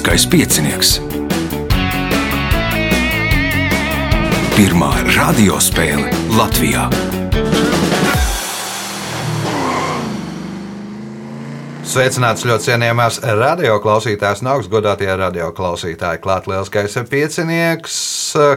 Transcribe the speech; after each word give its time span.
Lieliskais 0.00 0.26
piecinieks. 0.32 0.90
Pirmā 4.56 4.88
radiospēle 5.12 6.08
Latvijā. 6.38 6.86
Sveicināts 11.84 12.46
ļoti 12.48 12.70
cienījamās 12.70 13.20
radioklausītājas, 13.42 14.40
no 14.40 14.56
augstgadātie 14.56 15.10
radioklausītāji. 15.20 16.22
Klāt 16.24 16.48
lielskais 16.48 16.96
piecinieks, 17.12 18.00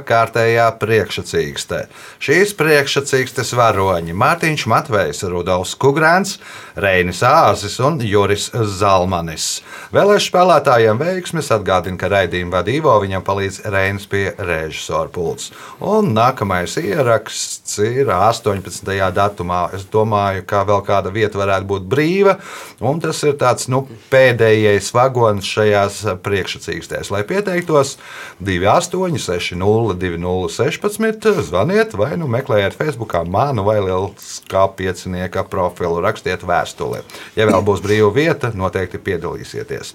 kārtējā 0.07 0.67
priekšsacīkstē. 0.81 1.79
Šīs 2.23 2.53
priekšsacīkstes 2.59 3.53
varoņi- 3.57 4.15
Mārtiņš 4.23 4.65
Matvejs, 4.71 5.23
Rudolfs 5.29 5.75
Kugrēns, 5.75 6.37
Reinis 6.75 7.21
Āzis 7.21 7.79
un 7.79 7.99
Juris 8.01 8.49
Zalmanis. 8.51 9.61
Vēlēšu 9.93 10.31
spēlētājiem 10.31 10.97
veiksmes 10.97 11.51
atgādina, 11.53 11.97
ka 11.97 12.09
raidījuma 12.09 12.59
vadībā 12.59 12.95
viņam 13.03 13.23
palīdz 13.25 13.61
Reinis 13.69 14.07
pie 14.09 14.33
režisora 14.37 15.09
pults. 15.09 15.51
Un 15.79 16.13
nākamais 16.15 16.77
ieraksts 16.81 17.77
ir 17.79 18.09
18. 18.09 19.11
datumā. 19.13 19.73
Es 19.73 19.85
domāju, 19.85 20.45
ka 20.49 20.63
vēl 20.65 20.83
kāda 20.87 21.13
vieta 21.13 21.37
varētu 21.41 21.69
būt 21.69 21.87
brīva, 21.89 22.37
un 22.81 22.99
tas 23.03 23.21
ir 23.23 23.37
tāds 23.41 23.69
nu, 23.71 23.83
pēdējais 24.11 24.91
vagons 24.95 25.47
šajās 25.47 26.01
priekšsacīkstēs. 26.25 27.11
Lai 27.13 27.23
pieteiktos 27.27 27.97
28, 28.43 29.62
2016, 29.97 31.27
zvaniet 31.47 31.95
vai 31.97 32.13
nu 32.19 32.27
meklējiet 32.31 32.75
Facebook 32.77 33.15
manu 33.27 33.65
vai 33.67 33.79
Lielskā 33.83 34.67
piecinieka 34.77 35.45
profilu, 35.49 36.01
rakstiet 36.03 36.45
vēstuli. 36.47 37.01
Ja 37.39 37.47
vēl 37.49 37.63
būs 37.65 37.83
brīva 37.83 38.11
vieta, 38.15 38.51
noteikti 38.55 39.01
piedalīsieties. 39.03 39.93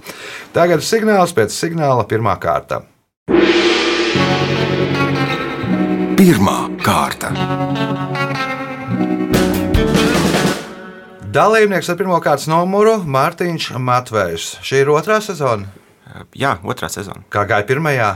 Tagad 0.56 0.84
signāls 0.84 1.34
pēc 1.36 1.54
signāla 1.54 2.06
pirmā 2.08 2.36
kārta. 2.42 2.82
Pirmā 6.18 6.58
kārta. 6.82 7.30
Dalībnieks 11.28 11.90
ar 11.92 11.98
pirmā 12.00 12.18
kārtas 12.24 12.48
numuru 12.48 12.96
Mārtiņš 13.04 13.74
Matvejs. 13.78 14.46
Šī 14.64 14.80
ir 14.82 14.90
otrā 14.90 15.20
sezona. 15.22 15.68
Jā, 16.34 16.56
otrā 16.64 16.88
sezona. 16.90 17.22
Kā 17.30 17.44
gāja 17.46 17.66
pirmajā? 17.68 18.08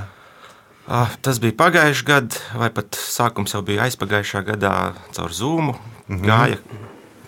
Ah, 0.89 1.11
Tas 1.23 1.39
bija 1.39 1.55
pagājušajā 1.57 2.07
gadā, 2.09 2.41
vai 2.59 2.71
pat 2.75 2.97
sākums 2.99 3.55
jau 3.55 3.63
bija 3.63 3.85
aizpagājušā 3.87 4.43
gadā 4.45 4.95
caur 5.13 5.33
Zoom. 5.33 5.75
Mm 6.09 6.17
-hmm. 6.19 6.27
Gāja 6.27 6.59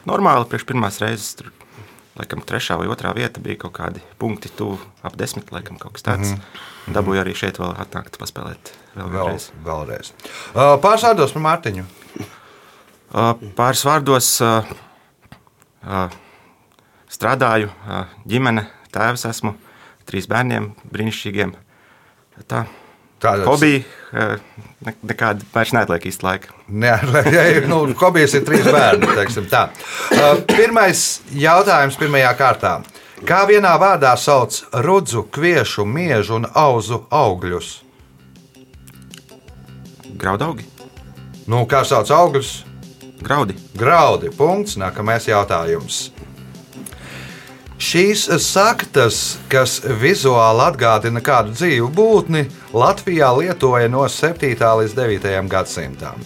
normāli 0.06 0.48
priekš 0.48 0.66
pirmās 0.66 0.98
reizes. 1.00 1.34
Tur, 1.34 1.52
laikam, 2.16 2.42
trešā 2.42 2.76
vai 2.78 2.86
otrā 2.86 3.14
vieta 3.14 3.40
bija 3.40 3.56
kaut 3.56 3.72
kādi 3.72 4.00
punkti, 4.18 4.48
tuvu 4.48 4.78
ap 5.02 5.16
desmit, 5.16 5.52
laikam, 5.52 5.78
kaut 5.78 5.92
kas 5.92 6.02
tāds. 6.02 6.30
Mm 6.30 6.40
-hmm. 6.40 6.94
Dabūju 6.94 7.20
arī 7.24 7.34
šeit 7.34 7.58
vēl 7.58 7.74
atnākt, 7.80 8.18
paspēlēt 8.18 8.72
vēl 8.96 9.08
Vēl, 9.08 9.24
vienreiz. 9.24 9.50
vēlreiz. 9.64 10.12
Uh, 10.54 10.80
Pāris 10.80 11.02
vārdos 11.02 11.32
par 11.32 11.42
Mārtiņu. 11.42 11.84
Ah, 13.14 13.34
Pāris 13.56 13.84
vārdos 13.86 14.40
ah, 14.42 14.64
ah, 15.86 16.10
strādāju, 17.08 17.70
ah, 17.88 18.06
ģimene, 18.26 18.66
tēvs 18.92 19.24
esmu, 19.30 19.54
trīs 20.04 20.26
bērniem, 20.26 20.74
brīnišķīgiem. 20.92 21.54
Tā, 22.48 22.64
Tādas 23.24 23.48
hobiji, 23.48 23.84
ah, 24.12 24.34
ne- 24.84 24.94
nekāda 25.10 25.46
vairs 25.54 25.72
neatliek 25.76 26.04
īsti 26.10 26.26
laika. 26.26 26.52
Nē, 26.68 26.92
nu, 27.70 27.78
hobijs 28.00 28.34
ir 28.38 28.44
trīs 28.46 28.66
bērni. 28.68 29.08
Uh, 29.08 30.42
Pirmais 30.50 31.04
jautājums 31.32 31.96
pirmajā 32.00 32.34
kārtā. 32.38 32.74
Kā 33.24 33.44
vienā 33.48 33.72
vārdā 33.80 34.12
sauc 34.20 34.58
rudzu, 34.84 35.22
kviešu, 35.32 35.86
miežu 35.88 36.36
un 36.40 36.46
auzu 36.52 37.04
augļus? 37.10 37.70
Graudaugi, 40.20 40.66
Nu, 41.46 41.64
kā 41.68 41.82
sauc 41.84 42.08
augļus? 42.12 42.52
graudi. 43.24 43.54
Graudi. 43.76 44.30
Punkts. 44.36 44.76
Nākamais 44.80 45.26
jautājums. 45.28 46.10
Šīs 47.84 48.22
saktas, 48.40 49.36
kas 49.52 49.74
vizuāli 50.00 50.62
atgādina 50.64 51.20
kādu 51.24 51.52
dzīvu 51.52 51.90
būtni, 51.92 52.46
Latvijā 52.72 53.28
lietoja 53.36 53.90
no 53.92 54.06
7. 54.08 54.54
līdz 54.80 54.94
9. 54.96 55.34
gadsimtam. 55.52 56.22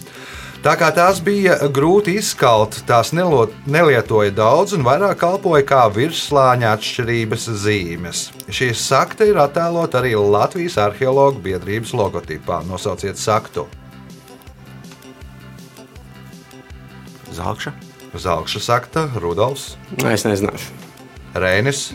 Tā 0.63 0.77
kā 0.79 0.87
tās 0.95 1.19
bija 1.23 1.57
grūti 1.75 2.15
izskaut, 2.19 2.79
tās 2.87 3.11
nelietoja 3.11 4.31
daudz 4.35 4.77
un 4.77 4.87
vairāk 4.87 5.19
kalpoja 5.19 5.65
kā 5.67 5.83
virsslāņa 5.95 6.73
atšķirības 6.77 7.51
zīmes. 7.65 8.25
Šī 8.47 8.71
sakta 8.75 9.27
ir 9.27 9.39
attēlota 9.43 9.99
arī 9.99 10.15
Latvijas 10.15 10.79
arheologu 10.79 11.43
biedrības 11.43 11.95
logotipā. 11.95 12.63
Nosauciet 12.71 13.19
saktu. 13.19 13.67
Zelkša, 17.35 17.75
Zelkša 18.15 18.67
sakta, 18.71 19.09
Rudolfs, 19.19 19.73
Es 20.07 20.27
nezināšu. 20.27 20.88
Reinis. 21.33 21.89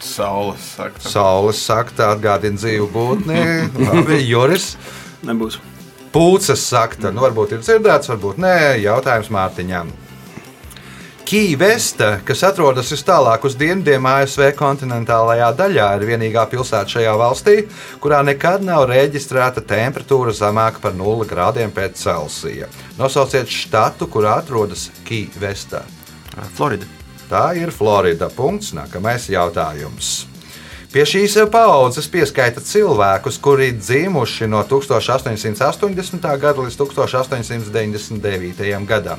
Saules 0.00 0.72
sakta. 0.76 1.08
Saules 1.08 1.60
sakta 1.66 2.10
atgādina 2.14 2.60
dzīvu 2.60 2.88
būtni. 2.92 3.40
Labi, 3.88 4.20
Juris. 4.28 4.74
Nebūs. 5.26 5.58
Pūces 6.14 6.62
sakta. 6.62 7.12
Nu, 7.12 7.24
varbūt 7.24 7.56
ir 7.56 7.62
dzirdēts, 7.64 8.12
varbūt 8.12 8.40
nē. 8.40 8.56
Jautājums 8.84 9.32
Mārtiņam. 9.32 9.92
Kīvesta, 11.26 12.20
kas 12.22 12.44
atrodas 12.46 12.92
vis 12.94 13.02
tālāk 13.02 13.42
uz 13.48 13.56
dienvidiem 13.58 14.04
ASV 14.06 14.52
kontinentālajā 14.54 15.48
daļā, 15.58 15.88
ir 15.98 16.04
vienīgā 16.06 16.44
pilsēta 16.52 16.92
šajā 16.92 17.14
valstī, 17.18 17.56
kurā 17.98 18.20
nekad 18.22 18.62
nav 18.62 18.84
reģistrēta 18.92 19.64
temperatūra 19.66 20.30
zemāka 20.38 20.84
par 20.84 20.94
0 20.94 21.26
grādiem 21.26 21.74
pēc 21.74 21.98
Celsija. 22.04 22.70
Nosauciet 23.00 23.50
štatu, 23.50 24.06
kurā 24.06 24.38
atrodas 24.44 24.86
Kīvesta. 25.08 25.82
Florida. 26.54 26.95
Tā 27.30 27.54
ir 27.58 27.70
Florida. 27.74 28.28
Punkts. 28.30 28.72
Nākamais 28.76 29.28
jautājums. 29.32 30.26
Pie 30.92 31.04
šīs 31.04 31.34
paudzes 31.52 32.08
pieskaita 32.08 32.60
cilvēkus, 32.64 33.38
kuri 33.42 33.72
dzimuši 33.76 34.46
no 34.48 34.62
1880. 34.64 36.38
gada 36.40 36.60
līdz 36.62 36.76
1899. 36.78 38.86
gadam. 38.86 39.18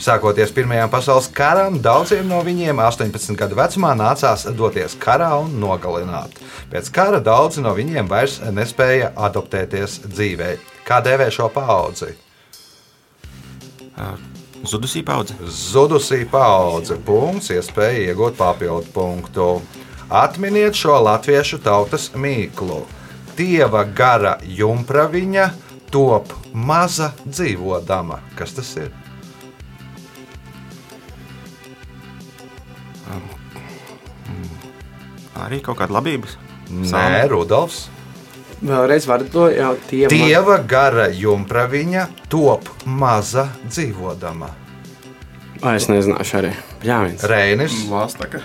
Sākoties 0.00 0.52
Pirmajam 0.56 0.88
pasaules 0.88 1.28
karam, 1.28 1.76
daudziem 1.84 2.24
no 2.30 2.40
viņiem 2.40 2.78
18 2.80 3.36
gadu 3.36 3.58
vecumā 3.58 3.92
nācās 3.98 4.46
doties 4.56 4.96
karā 4.96 5.34
un 5.42 5.60
nogalināt. 5.60 6.32
Pēc 6.72 6.88
kara 6.94 7.20
daudzi 7.20 7.60
no 7.60 7.74
viņiem 7.76 8.08
vairs 8.08 8.40
nespēja 8.40 9.12
adaptēties 9.28 10.00
dzīvē. 10.06 10.56
Kā 10.88 11.04
dēvē 11.04 11.28
šo 11.34 11.52
paudzi? 11.52 12.16
Zudusī 14.64 15.02
paudze. 15.06 15.34
Zudusī 15.48 16.24
paudze. 16.28 16.98
Punkts, 17.06 17.50
iespēja 17.54 18.10
iegūt 18.10 18.36
papildu 18.36 18.92
punktu. 18.92 19.50
Atminiet 20.10 20.76
šo 20.76 20.98
latviešu 21.06 21.60
tautas 21.64 22.10
mīklu. 22.12 22.82
Dieva 23.38 23.84
gara 23.84 24.36
jumpraviņa 24.44 25.46
top 25.90 26.34
maza 26.52 27.12
dzīvodama. 27.24 28.20
Kas 28.36 28.52
tas 28.58 28.74
ir? 28.76 28.90
Arī 35.40 35.62
kaut 35.64 35.80
kāda 35.80 35.96
labības. 35.96 36.36
Nē, 36.68 37.24
Rudolfs. 37.32 37.88
Vēlreiz 38.60 39.06
var 39.08 39.22
to 39.32 39.46
jau 39.48 39.72
tievu. 39.88 40.10
Dieva 40.12 40.58
gara 40.68 41.06
jumpraviņa 41.16 42.06
top 42.32 42.68
maza 42.84 43.46
dzīvodama. 43.64 44.50
Ai, 45.62 45.76
Es 45.76 45.88
nezināšu 45.88 46.36
arī. 46.40 46.50
Jā, 46.84 46.98
viens. 47.04 47.24
Reinis. 47.28 47.76
Lāstaka. 47.88 48.42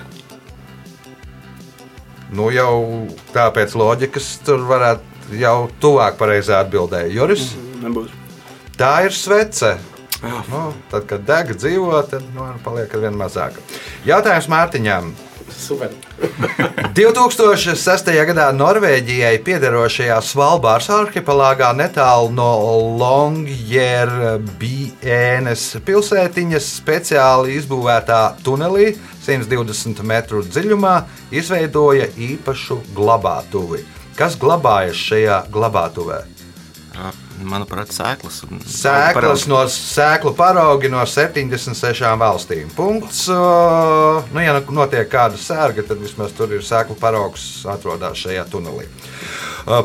Nu 2.36 2.50
jau 2.52 3.08
tāpēc 3.36 3.76
loģikas 3.78 4.30
tur 4.48 4.64
varētu 4.68 5.38
jau 5.40 5.58
tuvāk 5.84 6.18
pareizā 6.20 6.62
atbildēja. 6.64 7.12
Juris. 7.14 7.52
Nebūs. 7.84 8.12
Tā 8.80 9.06
ir 9.08 9.16
svece. 9.16 9.76
Jā. 10.24 10.42
Nu, 10.50 10.62
tad, 10.92 11.06
kad 11.10 11.24
deg 11.28 11.54
dzīvo, 11.60 12.00
tad 12.10 12.24
nu, 12.36 12.48
paliek 12.66 12.92
ar 12.96 13.04
vien 13.04 13.16
mazāk. 13.20 13.60
Jautājums 14.08 14.48
Mārtiņam. 14.52 15.12
Super. 15.52 15.92
2006. 16.96 18.08
gadā 18.30 18.46
Norvēģijai 18.56 19.38
piederošajā 19.46 20.18
Svalbāras 20.24 20.88
arhipelāgā 20.94 21.70
netālu 21.78 22.30
no 22.36 22.52
Longyearbienes 23.02 25.64
pilsētiņas 25.86 26.66
speciāli 26.80 27.48
izbūvētā 27.60 28.22
tunelī 28.46 28.88
120 29.26 30.02
metru 30.08 30.40
dziļumā 30.46 30.96
izveidoja 31.36 32.08
īpašu 32.16 32.76
glabātuvi. 32.96 33.82
Kas 34.16 34.34
glabājas 34.40 34.96
šajā 35.10 35.38
glabātuvē? 35.52 36.35
Manuprāt, 37.46 37.92
sēklas. 37.94 38.42
un- 38.50 38.60
Sēklas 38.66 39.46
no 39.48 39.60
sēklu 39.70 40.34
paraugi 40.36 40.90
no 40.90 41.04
76 41.06 42.18
valstīm. 42.18 42.70
Punkts. 42.76 43.28
Nu, 43.30 44.42
ja 44.42 44.60
notiek 44.70 45.10
kāda 45.12 45.38
sērga, 45.38 45.86
tad 45.88 45.98
vismaz 46.02 46.34
tur 46.36 46.52
ir 46.54 46.62
sēklu 46.66 46.98
paraugs, 47.00 47.66
atrodas 47.70 48.18
šajā 48.18 48.46
tunelī. 48.50 48.88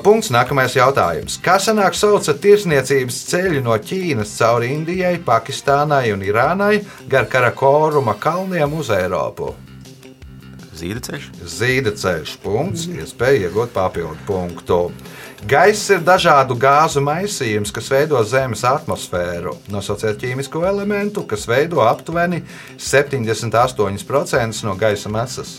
Punkts. 0.02 0.30
Nākamais 0.30 0.74
jautājums. 0.76 1.38
Kā 1.40 1.56
senāk 1.60 1.94
sauca 1.96 2.34
tirsniecības 2.34 3.16
ceļu 3.30 3.62
no 3.62 3.76
Ķīnas 3.78 4.36
cauri 4.38 4.72
Indijai, 4.74 5.18
Pakistānai 5.24 6.12
un 6.12 6.20
Irānai 6.20 6.84
gar 7.08 7.24
Karakoruma 7.26 8.14
kalniem 8.20 8.72
uz 8.78 8.88
Eiropu? 8.88 9.54
Zīda 10.80 11.00
ceļš. 11.04 11.24
Zīda 11.44 11.92
ceļš, 11.92 12.36
punkts, 12.40 12.86
iespēja 12.88 13.50
iegūt 13.50 13.72
papildu 13.74 14.16
punktu. 14.26 14.78
Gaiss 15.48 15.88
ir 15.88 16.02
dažādu 16.04 16.52
gāzu 16.60 17.00
maisījums, 17.00 17.70
kas 17.72 17.86
veido 17.88 18.20
Zemes 18.28 18.60
atmosfēru. 18.68 19.54
Nosauciet 19.72 20.18
ķīmisko 20.20 20.66
elementu, 20.68 21.24
kas 21.24 21.46
veido 21.48 21.80
aptuveni 21.80 22.42
78% 22.76 24.66
no 24.68 24.74
gaisa 24.76 25.08
masas. 25.08 25.54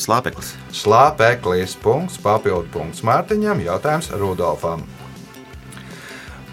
Slāpeklis. 0.00 0.54
Slāpeklis, 0.72 1.76
punkts, 1.82 2.16
papildu 2.24 2.64
punkts 2.72 3.04
Mārtiņam, 3.04 3.60
jautājums 3.66 4.08
Rudolfam. 4.16 4.86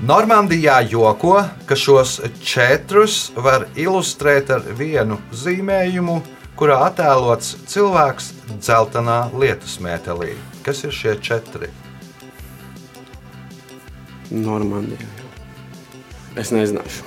Normandijā 0.03 0.81
joko, 0.91 1.39
ka 1.65 1.79
šos 1.79 2.19
četrus 2.43 3.31
var 3.39 3.69
ilustrēt 3.79 4.51
ar 4.53 4.67
vienu 4.75 5.21
zīmējumu, 5.31 6.19
kurā 6.59 6.83
attēlots 6.91 7.55
cilvēks 7.71 8.29
dzeltenā 8.59 9.21
lietus 9.39 9.79
mētelī. 9.79 10.35
Kas 10.67 10.83
ir 10.83 10.91
šie 10.91 11.13
četri? 11.23 11.69
Normandija. 14.31 15.07
Es 16.35 16.51
nezināšu. 16.51 17.05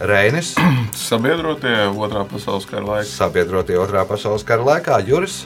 Reinis, 0.00 0.54
Sabiedrotie 1.08 1.74
otrā 1.92 2.22
pasaules 2.28 2.64
kara 2.68 2.88
laikā. 2.88 3.10
sabiedrotie 3.10 3.76
otrā 3.80 4.06
pasaules 4.08 4.44
kara 4.48 4.64
laikā, 4.64 5.02
Juris, 5.08 5.44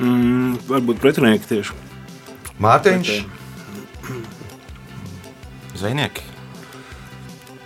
Mm, 0.00 0.54
varbūt 0.68 1.00
pretinieki 1.02 1.48
tieši. 1.50 1.74
Mārtiņš. 2.62 3.08
Zvejnieki. 5.76 6.22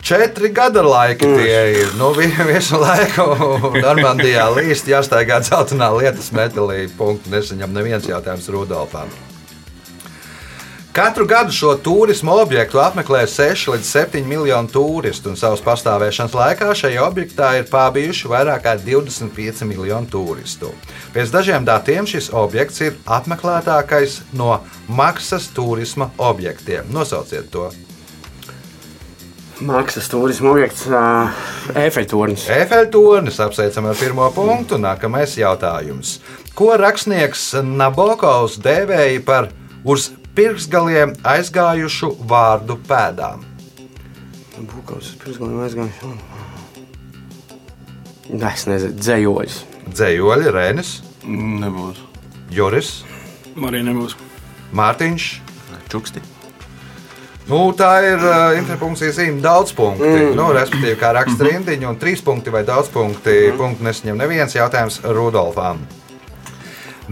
Četri 0.04 0.48
gada 0.52 0.82
laiki 0.82 1.24
tie 1.24 1.60
ir. 1.80 1.92
Nu, 1.98 2.10
vi- 2.12 2.28
visu 2.52 2.76
laiku 2.76 3.24
Normandijā 3.80 4.50
līst, 4.52 4.84
jāstaigā 4.90 5.38
dzeltenā 5.40 5.88
lietas 5.96 6.28
metālī. 6.36 6.88
Punktu 6.98 7.30
nesaņem 7.32 7.72
neviens 7.72 8.04
jautājums 8.04 8.48
Rudolfam. 8.52 9.08
Katru 10.94 11.24
gadu 11.26 11.50
šo 11.50 11.72
turismu 11.82 12.36
objektu 12.38 12.78
apmeklē 12.78 13.24
6 13.26 13.64
līdz 13.72 13.88
7 13.88 14.28
miljoni 14.30 14.68
turistu, 14.70 15.32
un 15.32 15.36
savas 15.40 15.58
pastāvēšanas 15.64 16.36
laikā 16.38 16.68
šajā 16.70 17.00
objektā 17.02 17.48
ir 17.58 17.64
pābijuši 17.72 18.30
vairāk 18.30 18.62
kā 18.62 18.76
25 18.84 19.64
miljoni 19.66 20.06
turistu. 20.06 20.70
Pēc 21.16 21.32
dažiem 21.34 21.64
datiem 21.66 22.06
šis 22.06 22.28
objekts 22.30 22.78
ir 22.80 22.94
apmeklētākais 23.06 24.20
no 24.38 24.60
maksas 24.86 25.48
turisma 25.56 26.10
objektiem. 26.18 26.84
Nosauciet 26.94 27.50
to! 27.50 27.72
Maksas 29.60 30.08
turisma 30.10 30.50
objekts, 30.50 30.88
efektornis. 31.78 32.48
Efeļtornis 32.50 33.38
apsveicam 33.44 33.86
ar 33.86 33.98
pirmo 33.98 34.26
punktu. 34.34 34.80
Nākamais 34.82 35.36
jautājums. 35.38 36.16
Ko 36.58 36.72
rakstnieks 36.80 37.52
Nabokovs 37.62 38.58
dēvēja 38.64 39.22
par 39.26 39.48
uz 39.86 40.08
pirkstgaliem 40.34 41.14
aizgājušu 41.22 42.10
vārdu 42.26 42.80
pēdām? 42.88 43.46
Bukaus 44.58 45.12
uz 45.12 45.16
pirmsgaliem 45.22 45.62
aizgājuši. 45.68 46.12
Nē, 48.34 48.50
es 48.50 48.66
nezinu, 48.66 48.98
dzējoļus. 48.98 49.62
Dzējoļi, 49.94 50.52
Rēnis, 50.54 50.94
Nebūs. 51.24 52.00
Juris, 52.52 52.94
Arī 53.54 53.84
nebūs. 53.86 54.16
Mārtiņš. 54.74 55.28
Čuksti. 55.92 56.22
Nu, 57.44 57.58
tā 57.76 57.90
ir 58.06 58.22
uh, 58.24 58.54
interpunkcija 58.56 59.12
zīme 59.12 59.42
daudz 59.44 59.74
punktu. 59.76 60.06
Mm. 60.08 60.32
Nu, 60.38 60.46
respektīvi, 60.56 60.96
kā 61.00 61.10
raksta 61.12 61.44
rindiņa, 61.44 61.90
un 61.90 61.98
trīs 62.00 62.24
punkti 62.24 62.52
vai 62.54 62.62
daudz 62.64 62.88
punkti. 62.94 63.34
Mm. 63.50 63.58
Punktu 63.60 63.84
nesaņem 63.84 64.22
neviens 64.22 64.56
jautājums 64.56 65.02
Rudolfam. 65.04 65.82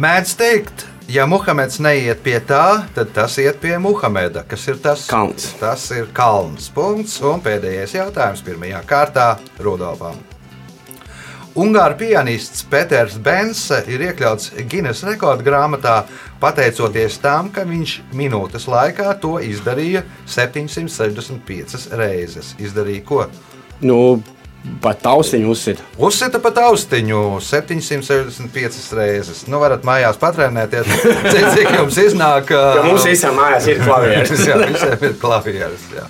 Mēdz 0.00 0.34
teikt, 0.40 0.86
ja 1.12 1.28
Muhameds 1.28 1.82
neiet 1.84 2.24
pie 2.24 2.38
tā, 2.48 2.86
tad 2.96 3.12
tas 3.12 3.36
iet 3.44 3.60
pie 3.60 3.76
Muhameda. 3.76 4.46
Kas 4.48 4.64
ir 4.72 4.80
tas? 4.80 5.04
Kalns. 5.12 5.52
Tas 5.60 5.84
ir 5.92 6.08
kalns. 6.16 6.72
Punkts. 6.72 7.20
Un 7.20 7.44
pēdējais 7.44 7.98
jautājums 8.00 8.40
pirmajā 8.46 8.80
kārtā 8.88 9.34
Rudolfam. 9.60 10.16
Ungāru 11.52 11.98
pianists 12.00 12.62
Peters 12.64 13.18
Bense 13.20 13.82
ir 13.92 14.06
iekļauts 14.06 14.54
Guinness 14.72 15.04
rekordu 15.04 15.44
grāmatā 15.44 15.98
pateicoties 16.40 17.18
tam, 17.20 17.50
ka 17.52 17.66
viņš 17.68 17.98
minūtes 18.16 18.64
laikā 18.72 19.12
to 19.20 19.34
izdarīja 19.44 20.00
765 20.24 21.90
reizes. 22.00 22.54
Izdarīja 22.56 23.04
ko? 23.04 23.26
Nu, 23.84 23.98
pat 24.80 25.04
taustiņu 25.04 25.52
uzsita. 25.52 25.84
Uzsita 26.00 26.40
pat 26.40 26.62
austiņu 26.64 27.20
765 27.44 28.80
reizes. 28.96 29.44
Nu, 29.44 29.60
varat 29.60 29.84
mājās 29.84 30.16
patrenēties, 30.24 30.88
cik, 31.34 31.48
cik 31.58 31.70
jums 31.82 32.00
iznāk. 32.00 32.56
Jo 32.56 32.88
mums 32.88 33.04
visām 33.12 33.36
mājās 33.36 33.68
ir 33.68 33.84
klavieres. 33.84 34.32
jā, 34.48 34.60
visiem 34.64 35.08
ir 35.10 35.16
klavieres. 35.20 35.88
jā. 36.00 36.08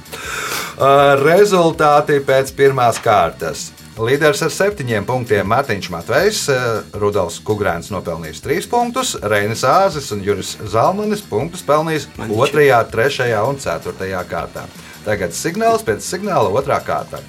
Rezultāti 1.26 2.22
pēc 2.22 2.54
pirmās 2.54 3.02
kārtas. 3.02 3.72
Līderis 3.92 4.40
ar 4.40 4.48
septiņiem 4.48 5.04
punktiem 5.04 5.44
Mārtiņš 5.52 5.88
Matvejs, 5.92 6.38
uh, 6.48 6.78
Rudolfs 6.96 7.42
Kungrēns 7.44 7.90
nopelnījis 7.92 8.40
trīs 8.40 8.68
punktus, 8.70 9.12
Reinis 9.20 9.66
Āzis 9.68 10.08
un 10.16 10.22
Juris 10.24 10.54
Zalmanis 10.72 11.20
punktus 11.28 11.60
pelnījis 11.68 12.08
otrajā, 12.32 12.80
trešajā 12.88 13.44
un 13.44 13.60
ceturtajā 13.60 14.24
kārtā. 14.30 14.64
Tagad 15.04 15.36
signāls 15.36 15.84
pēc 15.84 16.00
signāla 16.08 16.48
otrā 16.56 16.80
kārta. 16.86 17.20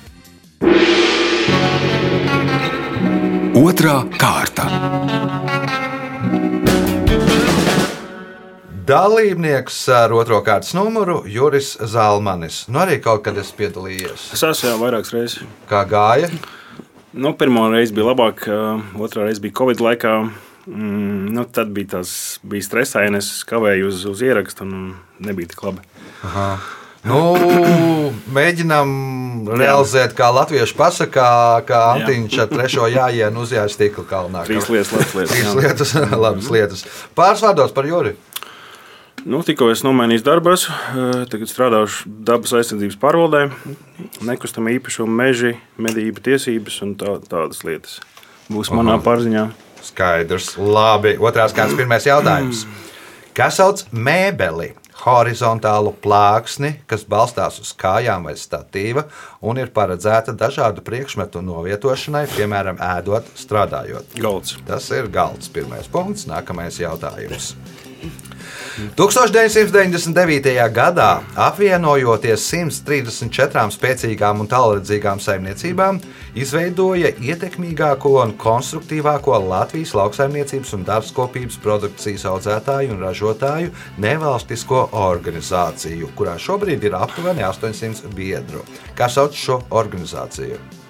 Otra 3.60 4.00
kārta. 4.16 4.70
Dalībnieks 8.84 9.78
ar 9.96 10.12
otro 10.12 10.42
kārtas 10.44 10.74
numuru 10.76 11.22
Juris 11.30 11.78
Zalmanis. 11.88 12.66
Nu, 12.68 12.82
arī 12.82 12.98
kaut 13.04 13.22
kad 13.24 13.38
es 13.40 13.54
piedalījos. 13.56 14.26
Es 14.36 14.44
esmu 14.44 14.74
jau 14.74 14.80
vairākas 14.82 15.14
reizes. 15.16 15.46
Kā 15.70 15.86
gāja? 15.88 16.28
Nu, 17.16 17.32
pirmā 17.40 17.70
reize 17.72 17.96
bija 17.96 18.10
labāk, 18.10 18.44
otrā 19.00 19.30
reize 19.30 19.40
bija 19.44 19.56
Covid 19.62 19.84
laikā. 19.86 20.14
Mm, 20.68 21.32
nu, 21.32 21.46
tad 21.48 21.72
bija 21.76 21.94
tas 21.96 22.12
bija 22.44 22.66
stresaini. 22.68 23.22
Es 23.24 23.46
kavēju 23.48 23.88
uz, 23.88 24.04
uz 24.10 24.24
ierakstu 24.26 24.68
un 24.68 24.74
nebija 25.24 25.54
tik 25.54 25.64
labi. 25.64 25.86
Nu, 27.08 27.22
mēģinām 28.36 28.92
realizēt, 29.60 30.14
kā 30.16 30.28
latviešu 30.32 30.76
pasakā, 30.80 31.30
kā 31.68 31.82
Antiņš 31.94 32.38
ar 32.46 32.52
trešo 32.52 32.92
jāienu 32.92 33.44
uzjāja 33.44 33.72
stikla 33.72 34.06
kalnā. 34.12 34.44
Trīs 34.48 34.68
lietas, 34.72 34.92
labas 34.92 35.16
lietas. 35.16 35.34
Trīs 35.36 35.58
lietas, 35.60 35.98
labas 36.26 36.52
lietas. 36.52 36.86
Pāris 37.16 37.44
vārdos 37.44 37.76
par 37.76 37.88
Juri. 37.88 38.16
Nu, 39.24 39.40
tikko 39.40 39.70
es 39.72 39.86
nomainīju 39.86 40.24
darbu, 40.26 40.52
tagad 41.32 41.48
strādāšu 41.48 42.10
dabas 42.28 42.52
aizsardzības 42.60 42.98
pārvaldē, 43.00 43.46
nekustamā 44.28 44.74
īpašuma 44.76 45.16
meži, 45.22 45.54
medību 45.80 46.20
tiesības 46.26 46.82
un 46.84 46.92
tā, 47.00 47.14
tādas 47.32 47.64
lietas. 47.64 48.02
Būs 48.52 48.74
manā 48.76 48.98
pārziņā. 49.04 49.46
Skaidrs, 49.84 50.58
labi. 50.60 51.16
Otrās 51.24 51.56
kārtas 51.56 51.80
pirmais 51.80 52.08
jautājums. 52.08 52.66
Kas 53.36 53.62
sauc 53.62 53.86
mēbeli? 53.96 54.74
Horizontālu 55.04 55.90
plāksni, 56.04 56.76
kas 56.88 57.02
balstās 57.10 57.58
uz 57.64 57.72
kājām 57.76 58.28
vai 58.28 58.36
statīva 58.40 59.08
un 59.42 59.58
ir 59.60 59.72
paredzēta 59.74 60.36
dažādu 60.38 60.84
priekšmetu 60.86 61.42
novietošanai, 61.44 62.28
piemēram, 62.36 62.78
ēdot, 62.78 63.34
strādājot. 63.40 64.14
Galds. 64.22 64.60
Tas 64.68 64.92
ir 64.96 65.10
galds. 65.12 65.50
Pirmais 65.52 65.90
punkts. 65.92 66.28
Nākamais 66.30 66.78
jautājums. 66.80 67.56
1999. 68.98 70.54
gadā, 70.74 71.10
apvienojoties 71.38 72.46
134 72.50 73.70
spēcīgām 73.76 74.44
un 74.44 74.50
tālredzīgām 74.50 75.22
saimniecībām, 75.24 76.00
izveidoja 76.36 77.14
ietekmīgāko 77.22 78.16
un 78.24 78.36
konstruktīvāko 78.42 79.40
Latvijas 79.48 79.94
lauksaimniecības 79.98 80.76
un 80.78 80.86
dārzkopības 80.90 81.60
produkcijas 81.64 82.28
audzētāju 82.34 82.96
un 82.96 83.04
ražotāju 83.06 83.74
nevalstisko 84.04 84.88
organizāciju, 85.06 86.14
kurā 86.18 86.38
šobrīd 86.42 86.90
ir 86.90 86.98
aptuveni 87.00 87.46
800 87.46 88.14
biedru. 88.18 88.66
Kā 88.98 89.10
sauc 89.10 89.38
šo 89.38 89.62
organizāciju? 89.70 90.83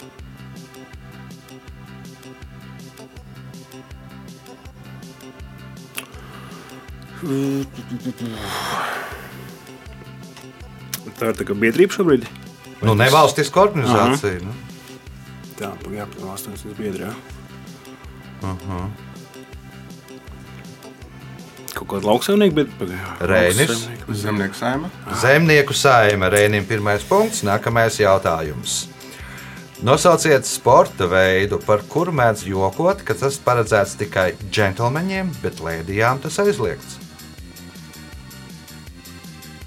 Tā 11.13 11.29
ir 11.31 11.37
tā 11.39 11.45
kā 11.47 11.55
biedrība 11.55 11.95
šobrīd. 11.95 12.27
Nu, 12.83 12.95
nevalstiska 12.99 13.61
organizācija. 13.63 14.43
Nu. 14.43 14.53
Tā, 15.59 15.71
jā, 15.93 16.05
800 16.19 16.75
biedri. 16.75 17.07
Jā. 17.07 17.13
Kaut 21.73 21.87
kāda 21.89 22.09
lauksaimnieka, 22.09 22.55
bet 22.57 22.73
pagaidām. 22.79 23.21
Reinis. 23.31 23.85
Zemnieku 24.23 24.57
saima. 24.57 24.89
Zemnieku 25.21 25.77
saima 25.77 26.29
Rēnim 26.33 26.67
pirmais 26.69 27.05
punkts, 27.07 27.41
nākamais 27.47 28.01
jautājums. 28.01 28.83
Nosauciet 29.83 30.47
sporta 30.47 31.09
veidu, 31.11 31.57
par 31.59 31.81
kuru 31.91 32.13
mēdz 32.15 32.45
jokot, 32.47 33.01
ka 33.03 33.15
tas 33.19 33.35
paredzēts 33.43 33.97
tikai 33.99 34.29
džentlmeņiem, 34.47 35.33
bet 35.43 35.59
lēdijām 35.63 36.21
tas 36.23 36.39
aizliegts. 36.43 37.02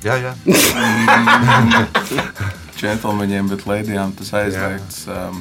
Jā, 0.06 0.14
jā. 0.22 0.32
Džentlmeņiem, 2.78 3.48
bet 3.50 3.64
lēdijām 3.66 4.12
tas 4.14 4.28
aizliegts. 4.38 5.00
Um, 5.10 5.40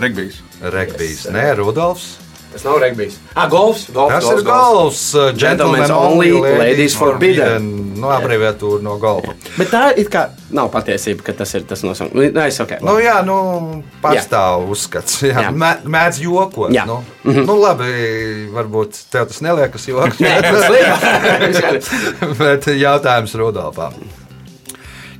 Regbijs. 0.00 0.38
Regbijs. 0.72 1.26
Nē, 1.34 1.50
Rudolfs. 1.58 2.14
Tas 2.56 2.64
nav 2.64 2.78
regbijs. 2.80 3.18
Ah, 3.36 3.46
golfs. 3.52 3.86
golfs 3.92 4.14
Tas 4.16 4.24
golfs, 4.24 4.40
ir 4.40 4.46
golfs. 4.48 5.02
uh, 5.14 5.26
Gentlemen's 5.36 5.90
only, 5.92 6.30
ladies 6.40 6.96
forbidden. 6.96 7.68
Nu, 7.96 8.08
abreviatūra 8.12 8.80
no 8.84 8.96
golfa. 9.00 9.32
Bet 9.56 9.70
tā 9.72 9.82
ir 10.00 10.08
kā 10.12 10.26
nav 10.56 10.68
patiesība, 10.72 11.24
ka 11.26 11.32
tas 11.36 11.52
ir 11.56 11.64
tas 11.68 11.80
nosaukums. 11.84 12.32
Nē, 12.36 12.46
es 12.48 12.60
ok. 12.64 12.74
Nu, 12.84 12.96
jā, 13.00 13.18
nu, 13.24 13.36
pastāv 14.04 14.66
uzskats. 14.72 15.18
Jā, 15.28 15.46
Jā. 15.46 15.52
Mē- 15.52 15.84
Mēdz 15.84 16.20
jokot. 16.24 16.72
Jā. 16.76 16.84
Nu, 16.88 17.00
nu, 17.24 17.56
labi, 17.60 17.88
varbūt 18.56 19.00
tev 19.12 19.28
tas 19.32 19.40
neliekas 19.44 19.88
joks. 19.88 20.20
Nē, 20.20 20.36
tas 20.44 20.68
liekas. 20.72 21.90
Bet 22.40 22.68
jautājums 22.76 23.34
Rudolfam. 23.40 23.96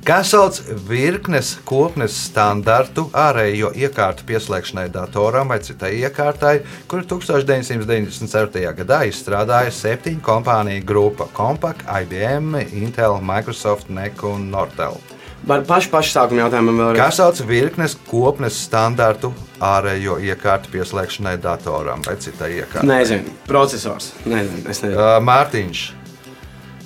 Kā 0.07 0.21
sauc 0.23 0.55
virknes 0.87 1.49
kopnes 1.67 2.13
standartu 2.29 3.09
ārējo 3.11 3.73
iekārtu 3.75 4.23
pieslēgšanai 4.29 4.85
datoram 4.93 5.51
vai 5.51 5.57
citai 5.59 5.89
iekārtai, 5.97 6.61
kuru 6.87 7.03
1997. 7.09 8.63
gadā 8.77 9.01
izstrādāja 9.09 9.73
septiņu 9.75 10.23
kompāniju 10.23 10.85
grupa- 10.87 11.27
Compaq, 11.39 11.83
IBM, 12.05 12.55
Intel, 12.79 13.19
Microsoft, 13.19 13.89
NEC 13.91 14.23
un 14.31 14.47
Nortel. 14.49 14.95
Var 15.43 15.67
pašu, 15.67 15.91
pašu 15.91 16.15
sākumu 16.15 16.45
jautājumam 16.45 16.79
Kā 16.79 16.87
vēlreiz. 16.93 17.19
sauc 17.19 17.43
virknes 17.43 17.99
kopnes 18.07 18.63
standartu 18.63 19.33
ārējo 19.59 20.21
iekārtu 20.23 20.71
pieslēgšanai 20.71 21.35
datoram 21.37 22.01
vai 22.07 22.15
citai 22.15 22.53
iekārtai? 22.61 22.87
Nezinu, 22.87 23.35
procesors. 23.45 24.13
Nezinu, 24.25 24.63
nezinu. 24.63 24.95
Uh, 24.95 25.19
Mārtiņš. 25.19 26.06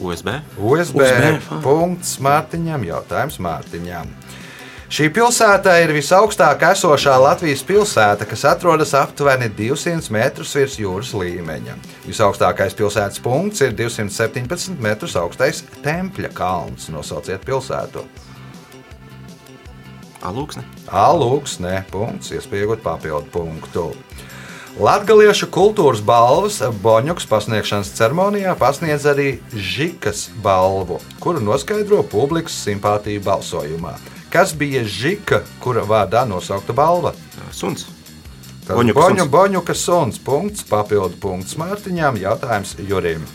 USB. 0.01 0.33
USB. 0.57 0.97
USB, 0.97 1.61
Punkts 1.63 2.17
Mārtiņam. 2.23 2.85
Jautājums 2.89 3.37
Mārtiņam. 3.41 4.09
Šī 4.91 5.05
pilsēta 5.15 5.77
ir 5.79 5.93
visaugstāk 5.95 6.65
esošā 6.67 7.13
Latvijas 7.21 7.61
pilsēta, 7.63 8.25
kas 8.27 8.41
atrodas 8.49 8.91
aptuveni 8.99 9.47
200 9.55 10.11
metrus 10.11 10.51
virs 10.57 10.75
jūras 10.81 11.13
līmeņa. 11.15 11.77
Visaugstākais 12.09 12.75
pilsētas 12.75 13.21
punkts 13.23 13.63
ir 13.63 13.71
217 13.77 14.81
metrus 14.83 15.15
augstais 15.15 15.63
Tempļa 15.85 16.33
kalns. 16.35 16.89
Nosauciet 16.91 17.47
pilsētu. 17.47 18.03
Alūksne. 20.27 20.65
Alūks, 20.91 21.55
nē, 21.63 21.85
punkts, 21.93 22.33
iespējot 22.35 22.83
papildu 22.83 23.31
punktu. 23.31 23.87
Latviešu 24.79 25.49
kultūras 25.51 25.99
balvas 25.99 26.61
Boņuks 26.79 27.25
pasniegšanas 27.27 27.89
ceremonijā 27.97 28.53
pasniedz 28.55 29.03
arī 29.09 29.25
Žikas 29.51 30.29
balvu, 30.43 31.01
kuru 31.19 31.41
noskaidro 31.43 31.99
publikas 32.07 32.55
simpātiju 32.63 33.19
balsojumā. 33.25 33.97
Kas 34.31 34.53
bija 34.55 34.85
Žika, 34.87 35.41
kura 35.59 35.83
vārdā 35.83 36.23
nosaukta 36.23 36.71
balva? 36.71 37.11
Suns. 37.51 37.89
Boņuka 38.69 38.95
Boņu, 38.95 39.19
suns. 39.25 39.33
Boņuka 39.35 39.75
suns. 39.75 40.23
Punkts, 40.23 40.63
papildu 40.63 41.19
punkts 41.19 41.59
Mārtiņām. 41.59 42.21
Jautājums 42.23 42.77
Jurim. 42.87 43.27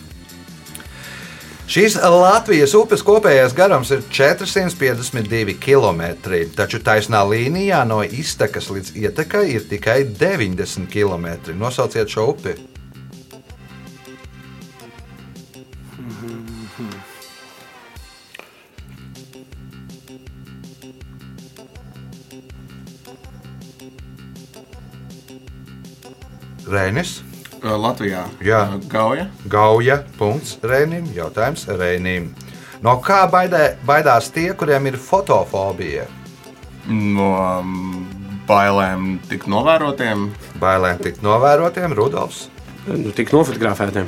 Šīs 1.67 1.97
Latvijas 1.99 2.77
upes 2.79 3.03
kopējais 3.03 3.51
garums 3.59 3.89
ir 3.91 4.05
452 4.15 5.57
km, 5.59 6.05
taču 6.55 6.79
taisnā 6.79 7.25
līnijā 7.27 7.81
no 7.91 8.05
iztekas 8.07 8.71
līdz 8.71 8.93
ietekai 9.03 9.43
ir 9.57 9.67
tikai 9.67 9.97
90 10.07 10.87
km. 10.87 11.27
Nosauciet 11.59 12.07
šo 12.07 12.31
upi. 12.37 12.55
Rēnis, 26.71 27.19
Latvijā. 27.63 28.27
Jā. 28.45 28.63
Uh, 28.77 28.83
Gauja. 28.91 29.29
Gauja, 29.51 30.01
punkts 30.19 30.59
Rēnim, 30.63 31.09
jautājums 31.17 31.67
Rēnim. 31.71 32.33
No 32.85 32.99
kā 33.05 33.23
baidē, 33.33 33.77
baidās 33.89 34.29
tie, 34.35 34.51
kuriem 34.59 34.91
ir 34.91 34.99
fotofobija? 35.01 36.05
No 36.87 37.31
um, 37.35 38.05
bailēm 38.47 39.17
tik 39.31 39.49
novērotiem. 39.51 40.29
Bailēm 40.63 41.01
tikt 41.03 41.25
novērotiem, 41.27 41.97
Rudolfs, 41.97 42.47
Nu, 42.87 43.11
tik 43.11 43.33
nofotografētiem. 43.35 44.07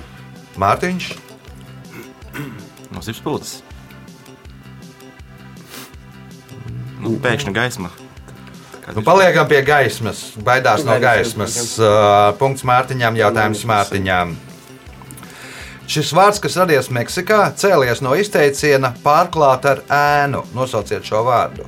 Mārtiņš, 0.62 1.08
No 2.94 3.02
zivspuldzes. 3.04 3.60
Nu, 7.02 7.14
pēkšņa 7.22 7.52
gaisma. 7.54 7.90
Nu, 8.94 9.02
paliekam 9.04 9.48
pie 9.48 9.60
gaismas. 9.66 10.22
Baidās 10.44 10.84
no 10.86 10.94
gaismas. 11.02 11.56
Uh, 11.76 12.30
punkts 12.40 12.64
Mārtiņam, 12.64 13.18
jautājums 13.20 13.64
Mārtiņam. 13.68 14.36
Šis 15.88 16.12
vārds, 16.12 16.40
kas 16.44 16.56
radies 16.60 16.90
Meksikā, 16.92 17.46
cēlies 17.56 18.02
no 18.04 18.14
izteiciena 18.16 18.92
pārklāt 19.04 19.68
ar 19.68 19.82
ēnu. 19.88 20.42
Nosauciet 20.56 21.04
šo 21.08 21.22
vārdu. 21.24 21.64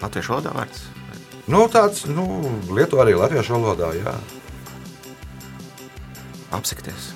Latviešu 0.00 0.36
valodā 0.36 0.54
vārds. 0.56 0.86
Nu, 1.46 1.66
tāds 1.72 2.06
nu, 2.10 2.24
lietu 2.74 2.98
arī 3.02 3.12
latviešu 3.16 3.56
valodā. 3.56 3.92
Jā. 3.96 4.16
Apsikties. 6.56 7.12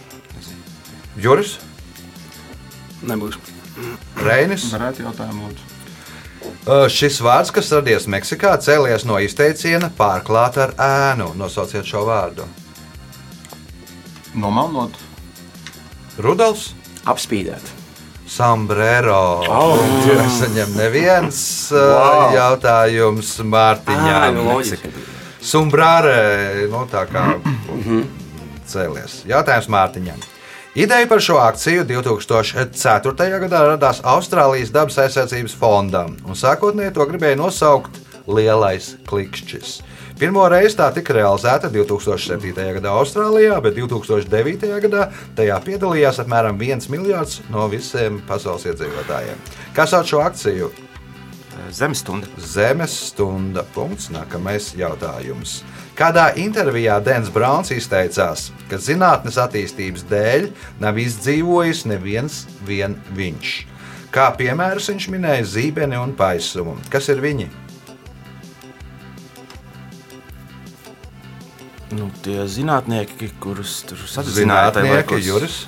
Juris, 1.20 1.56
Nebūs. 3.06 3.36
Reinis. 4.20 4.66
Varētu 4.74 5.04
jautājumu 5.06 5.48
lūdzu. 5.48 5.68
Uh, 6.66 6.86
Šis 6.92 7.18
vārds, 7.24 7.50
kas 7.52 7.70
radies 7.72 8.06
Meksikā, 8.10 8.54
cēlies 8.60 9.04
no 9.08 9.18
izteiciena 9.20 9.90
pārklāt 9.96 10.56
ar 10.60 10.72
ēnu. 10.80 11.30
Nosauciet 11.36 11.88
šo 11.88 12.04
vārdu. 12.08 12.46
Nomalnot. 14.34 14.94
Rudolfs, 16.20 16.72
Apspīdēt. 17.08 17.64
Sombrero. 18.30 19.42
Oh. 19.50 19.80
Nesaņem 20.06 20.74
neviens 20.76 21.40
Wow. 21.72 22.34
jautājums 22.36 23.32
nu, 23.40 23.46
Mārtiņām. 23.50 24.36
loģiski. 24.46 24.92
Sombrāre, 25.42 26.68
nu 26.70 26.84
tā 26.92 27.06
kā 27.10 27.24
cēlies. 28.68 29.24
Jautājums 29.26 29.66
Mārtiņam. 29.72 30.20
Ideja 30.74 31.06
par 31.10 31.18
šo 31.18 31.34
akciju 31.42 31.82
2004. 31.82 33.14
gadā 33.42 33.60
radās 33.72 33.98
Austrālijas 34.06 34.68
dabas 34.70 35.00
aizsardzības 35.02 35.56
fondam, 35.58 36.12
un 36.22 36.38
sākotnēji 36.38 36.92
to 36.94 37.06
gribēja 37.10 37.38
nosaukt 37.40 37.96
Lielais 38.30 38.92
klikšķis. 39.10 39.72
Pirmo 40.20 40.44
reizi 40.52 40.76
tā 40.78 40.86
tika 40.94 41.16
realizēta 41.16 41.72
2007. 41.74 42.54
gadā 42.76 42.92
Austrālijā, 43.00 43.56
bet 43.64 43.74
2009. 43.80 44.70
gadā 44.84 45.08
tajā 45.34 45.56
piedalījās 45.66 46.22
apmēram 46.22 46.62
1 46.62 46.86
miljards 46.94 47.40
no 47.50 47.66
visiem 47.72 48.22
pasaules 48.30 48.68
iedzīvotājiem. 48.70 49.42
Kas 49.74 49.90
sauc 49.90 50.06
šo 50.06 50.22
akciju? 50.22 50.70
Zemes 51.70 52.00
stunda. 52.02 52.26
Zemes 52.40 52.94
stunda. 53.10 53.64
Punkts. 53.74 54.08
Nākamais 54.14 54.72
jautājums. 54.78 55.60
Kādā 55.98 56.30
intervijā 56.40 56.96
Dens 57.04 57.28
Browns 57.32 57.72
izteicās, 57.74 58.48
ka 58.70 58.78
zinātnes 58.80 59.36
attīstības 59.40 60.06
dēļ 60.08 60.46
nav 60.80 61.00
izdzīvojis 61.02 61.84
neviens 61.90 62.46
vien 62.64 62.96
viņš. 63.16 63.56
Kā 64.14 64.30
piemērus 64.38 64.88
viņš 64.90 65.08
minēja 65.12 65.44
zīmeni 65.46 65.98
un 66.00 66.14
paisumu. 66.16 66.78
Kas 66.90 67.10
ir 67.12 67.20
viņi? 67.22 67.50
Nu, 71.94 72.06
tie 72.22 72.46
zinātnieki, 72.46 73.32
kurus 73.42 73.80
tur 73.86 73.98
sazināja, 74.06 74.70
Zinātnieki, 74.70 75.20
Juris. 75.26 75.64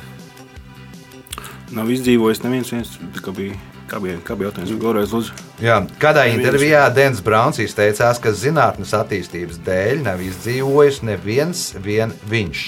Nav 1.74 1.90
izdzīvojis 1.90 2.42
neviens. 2.44 2.70
Viens, 2.70 2.92
kā 3.24 3.34
bija, 3.34 3.58
kā 3.92 4.00
bija, 4.00 4.18
kā 4.24 4.36
bija 4.38 4.48
jautājums? 4.48 4.72
Vēlreiz, 4.80 5.12
lūdzu. 5.12 5.34
Jā, 5.60 5.76
kādā 6.00 6.24
intervijā 6.32 6.86
Dens 6.96 7.20
Browns 7.24 7.60
izteicās, 7.60 8.20
ka 8.22 8.32
zinātnes 8.32 8.94
attīstības 8.96 9.60
dēļ 9.66 10.00
nav 10.06 10.22
izdzīvojis 10.24 11.02
neviens 11.04 11.66
vien 11.84 12.14
viņš. 12.30 12.64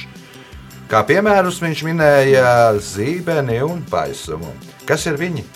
Kā 0.90 1.00
piemērus 1.09 1.62
viņš 1.64 1.85
minēja 1.87 2.49
zīmeni 2.85 3.62
un 3.64 3.81
paisumu. 3.88 4.52
Kas 4.85 5.07
ir 5.09 5.16
viņi? 5.21 5.47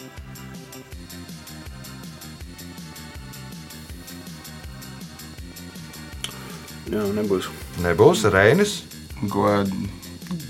Jā, 6.89 7.05
nebūs. 7.21 7.53
Nebūs 7.85 8.25
Reinis. 8.33 8.79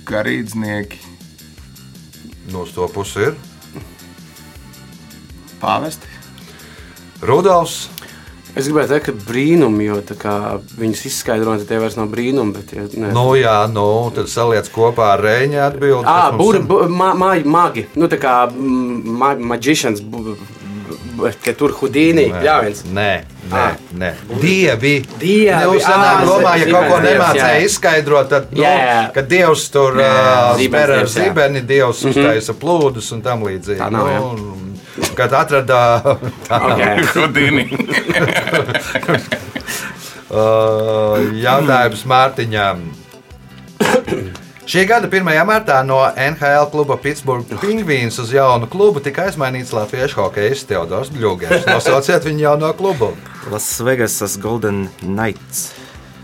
Garīdznieki 0.09 1.09
No 2.49 2.65
to 2.65 2.89
puses 2.89 3.17
ir 3.17 3.48
pāvesti. 5.63 6.11
Rudolfs. 7.27 7.89
Es 8.59 8.67
gribēju 8.67 8.89
teikt, 8.91 9.07
ka 9.07 9.13
brīnumi, 9.29 9.85
jo 9.87 9.99
kā 10.19 10.35
viņas 10.81 11.05
izskaidro, 11.11 11.55
tad 11.61 11.69
tie 11.69 11.79
vairs 11.79 11.99
nav 11.99 12.09
brīnumi. 12.11 12.55
Bet, 12.57 12.73
ja, 12.75 12.87
ne. 12.99 13.13
Nu, 13.15 13.27
jā, 13.39 13.59
nu, 13.71 13.87
tad 14.17 14.31
saliec 14.33 14.71
kopā 14.75 15.13
ar 15.15 15.23
Reņģa 15.23 15.67
atbildību. 15.69 16.09
Ah, 16.09 16.31
bur, 16.35 16.59
bu, 16.67 16.81
ma, 16.91 17.13
ma, 17.19 17.35
magi. 17.45 17.87
Nu, 17.99 18.09
tā 18.11 18.19
kā 18.19 18.35
ma, 18.51 19.35
bu, 19.37 20.39
ka 21.45 21.55
tur 21.59 21.75
hudīnī 21.79 22.29
pļāviens. 22.33 22.85
Nē, 22.95 23.11
nē, 23.53 23.67
nē. 24.01 24.11
Dievi. 24.43 24.95
Dievi, 25.21 25.59
Jūs 25.67 25.85
senāk 25.85 26.23
ā, 26.23 26.29
domā, 26.29 26.55
ja 26.61 26.69
kaut 26.71 26.89
ko 26.93 27.01
nemācēja 27.05 27.67
izskaidrot, 27.67 28.31
tad, 28.33 28.55
nu, 28.55 28.65
kad 29.17 29.29
Dievs 29.31 29.67
tur 29.75 29.99
spēr 29.99 30.95
ar. 30.97 31.05
Mhm. 31.05 31.13
zibeni, 31.15 31.65
Dievs 31.69 32.05
uztaisa 32.11 32.57
plūdus 32.59 33.13
un 33.17 33.23
tam 33.27 33.47
līdzīgi. 33.47 33.81
Tā 33.83 33.91
nav, 33.95 34.11
jā. 34.13 34.25
Kad 35.19 35.33
atrada 35.35 35.81
Okay. 36.49 37.03
Rudīni. 37.15 37.65
uh, 40.31 41.19
jautājums 41.43 42.05
Mārtiņam. 42.09 42.85
Šī 44.69 44.83
gada 44.85 45.09
1. 45.09 45.25
martā 45.49 45.79
no 45.87 46.03
NHL 46.13 46.67
kluba 46.73 46.99
Pittsburgh 47.01 47.49
Penguins 47.63 48.19
uz 48.21 48.35
jaunu 48.37 48.69
klubu 48.69 49.01
tika 49.01 49.25
aizmainīts 49.29 49.73
latviešu 49.73 50.19
hokejs 50.21 50.67
Teodors 50.69 51.09
Bļūgers. 51.15 51.65
Nosauciet 51.71 52.27
viņu 52.29 52.45
jauno 52.45 52.73
klubu. 52.77 53.15
Lasvegasas 53.49 54.37
Golden 54.43 54.89
Knights. 55.01 55.71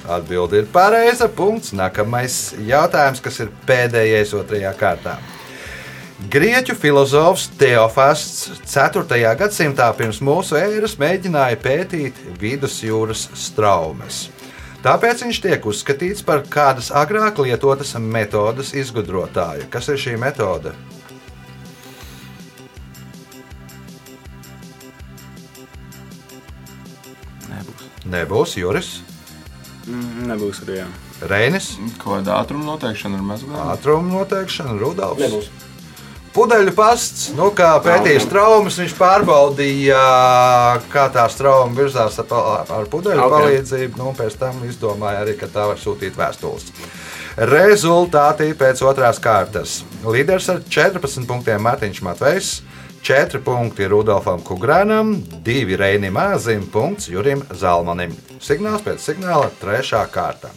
Atbilde 0.04 0.60
ir 0.60 0.66
pareiza. 0.68 1.30
Punkts. 1.32 1.72
Nākamais 1.72 2.52
jautājums, 2.68 3.22
kas 3.24 3.40
ir 3.40 3.48
pēdējais 3.64 4.34
otrajā 4.36 4.74
kārtā. 4.76 5.16
Grieķu 6.30 6.74
filozofs 6.78 7.48
Teofasts 7.60 8.60
4. 8.70 9.18
gadsimtā 9.40 9.88
pirms 9.98 10.20
mūsu 10.24 10.56
ēras 10.58 10.94
mēģināja 11.02 11.58
pētīt 11.64 12.20
vidusjūras 12.40 13.26
straumes. 13.42 14.20
Tāpēc 14.84 15.24
viņš 15.26 15.40
tiek 15.46 15.66
uzskatīts 15.68 16.24
par 16.30 16.44
kādas 16.56 16.90
agrāk 17.02 17.40
lietotas 17.44 17.94
metodes 18.00 18.72
izgudrotāju. 18.76 19.68
Kas 19.74 19.88
ir 19.92 20.00
šī 20.00 20.16
metode? 20.20 20.72
Nebūs. 27.50 27.88
Nebūs 28.14 28.56
Juris, 28.60 28.94
Mm, 29.84 30.22
Nebūs 30.30 30.62
arī. 30.64 30.78
Jā. 30.78 30.86
Reinis, 31.28 31.66
Ko 32.00 32.16
ātruma 32.16 32.64
noteikšana 32.70 33.18
ar 33.18 33.24
mazgājumu? 33.28 33.64
ātruma 33.74 34.14
noteikšana, 34.14 34.78
Rudolfs. 34.80 35.20
Nebūs. 35.20 35.48
Pudeļu 36.34 36.72
pasts, 36.74 37.28
nu, 37.38 37.52
kā 37.54 37.76
pētījis 37.84 38.24
traumas, 38.26 38.74
viņš 38.80 38.94
pārbaudīja, 38.98 39.98
kā 40.90 41.04
tā 41.14 41.28
trauma 41.30 41.76
virzās 41.76 42.18
ar, 42.24 42.32
ar 42.74 42.88
pudeļu 42.90 43.22
Ok. 43.22 43.28
okay. 43.28 43.44
palīdzību. 43.44 44.00
Nu, 44.00 44.08
un 44.10 44.16
pēc 44.18 44.34
tam 44.40 44.58
izdomāja 44.66 45.20
arī, 45.22 45.36
ka 45.38 45.46
tā 45.46 45.68
var 45.70 45.78
sūtīt 45.78 46.18
vēstules. 46.18 46.72
Rezultāti 47.38 48.50
pēc 48.58 48.82
otrās 48.82 49.22
kārtas. 49.22 49.82
Līderis 50.02 50.50
ar 50.50 50.64
14 50.66 51.22
punktiem 51.30 51.62
Mārtiņš 51.62 52.02
Matvejs, 52.06 52.50
4 53.06 53.38
punkti 53.46 53.86
Rudolfam 53.90 54.42
Kugrānam, 54.42 55.14
2 55.46 55.78
Reinim 55.78 56.18
Āzim, 56.18 56.66
punkts 56.66 57.10
Jurim 57.12 57.46
Zalmanim. 57.54 58.14
Signāls 58.42 58.82
pēc 58.82 59.06
signāla- 59.06 59.54
trešā 59.62 60.02
kārta. 60.10 60.50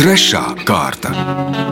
Trešā 0.00 0.46
kārta. 0.64 1.63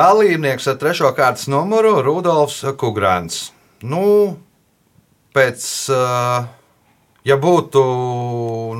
Dalībnieks 0.00 0.64
ar 0.70 0.78
trešo 0.80 1.10
kārtas 1.16 1.44
numuru 1.52 1.98
Rudolfs 2.04 2.62
Kungrāns. 2.80 3.50
Nu, 3.84 4.36
pēc, 5.36 5.64
uh, 5.92 6.46
ja 7.28 7.36
būtu 7.40 7.82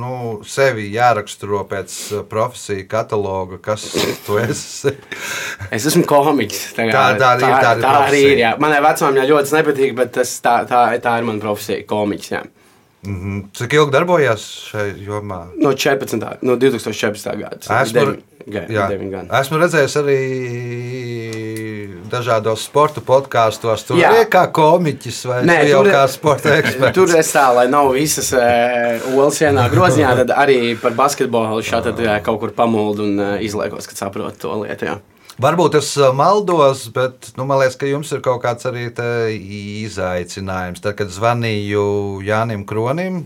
nu, 0.01 0.13
sevi 0.49 0.87
jāraksturo 0.95 1.61
pēc 1.69 1.97
uh, 2.15 2.23
profesiju 2.29 2.87
kataloga, 2.89 3.59
kas 3.69 3.85
tu 4.25 4.39
esi? 4.41 4.95
Es 5.75 5.85
esmu 5.87 6.03
komiķis. 6.09 6.63
Tā, 6.73 6.87
Tā- 6.89 7.03
tā 7.21 7.29
arī 7.35 7.45
ir, 7.45 7.53
tā 7.61 7.75
ir 7.77 7.83
tā 7.85 7.91
arī 8.07 8.23
ir. 8.31 8.39
Jā. 8.41 8.55
Manai 8.59 8.81
vecumam 8.83 9.21
ļoti 9.21 9.55
nepatīk, 9.59 9.93
bet 10.01 10.15
tas, 10.17 10.33
tā, 10.43 10.55
tā, 10.69 10.81
tā 11.03 11.13
ir 11.21 11.29
mana 11.29 11.43
profesija, 11.43 11.85
komiķis. 11.87 12.33
Jā. 12.33 12.41
Mhm. 13.05 13.37
Cik 13.57 13.77
ilgi 13.77 13.93
darbojās 13.95 14.43
šajā 14.71 14.97
jomā? 15.05 15.39
No 15.61 15.71
14. 15.77 16.41
no 16.45 16.57
2014. 16.61 17.31
gada. 17.39 17.61
Esmu, 17.81 18.17
jā, 18.47 18.85
gadi. 18.89 19.27
esmu 19.41 19.59
redzējis 19.61 19.95
arī 20.01 20.19
dažādos 22.11 22.65
sporta 22.67 23.01
podkāstos. 23.05 23.85
Tur 23.87 24.01
arī 24.03 24.25
kā 24.31 24.45
komiķis 24.53 25.19
vai 25.29 25.39
Nē, 25.47 25.57
jau 25.69 25.83
tur- 25.85 25.93
kā 25.95 26.01
sporta 26.11 26.55
eksperts. 26.59 26.95
Tur 26.97 27.13
es 27.19 27.31
tā, 27.35 27.45
lai 27.55 27.67
nav 27.71 27.91
visas 27.95 28.31
uh, 28.35 29.05
olas 29.15 29.39
vienā 29.41 29.67
groziņā, 29.71 30.11
tad 30.23 30.33
arī 30.35 30.59
par 30.81 30.95
basketbolu 30.97 31.61
šādi 31.65 31.95
uh, 32.07 32.17
kaut 32.25 32.41
kur 32.43 32.53
pamuldu 32.57 33.07
un 33.07 33.19
uh, 33.23 33.31
izliekos, 33.43 33.87
kad 33.91 34.03
saprotu 34.05 34.43
to 34.47 34.59
lietu. 34.65 34.89
Jā. 34.91 34.99
Varbūt 35.41 35.79
es 35.79 35.87
maldos, 36.13 36.83
bet 36.93 37.31
nu, 37.39 37.47
man 37.49 37.61
liekas, 37.63 37.77
ka 37.79 37.87
jums 37.89 38.11
ir 38.13 38.19
kaut 38.21 38.43
kāds 38.43 38.67
arī 38.69 38.89
izaicinājums. 39.87 40.83
Tad, 40.83 40.93
kad 40.99 41.09
zvanīju 41.09 41.85
Jānim 42.27 42.65
Kronim. 42.69 43.23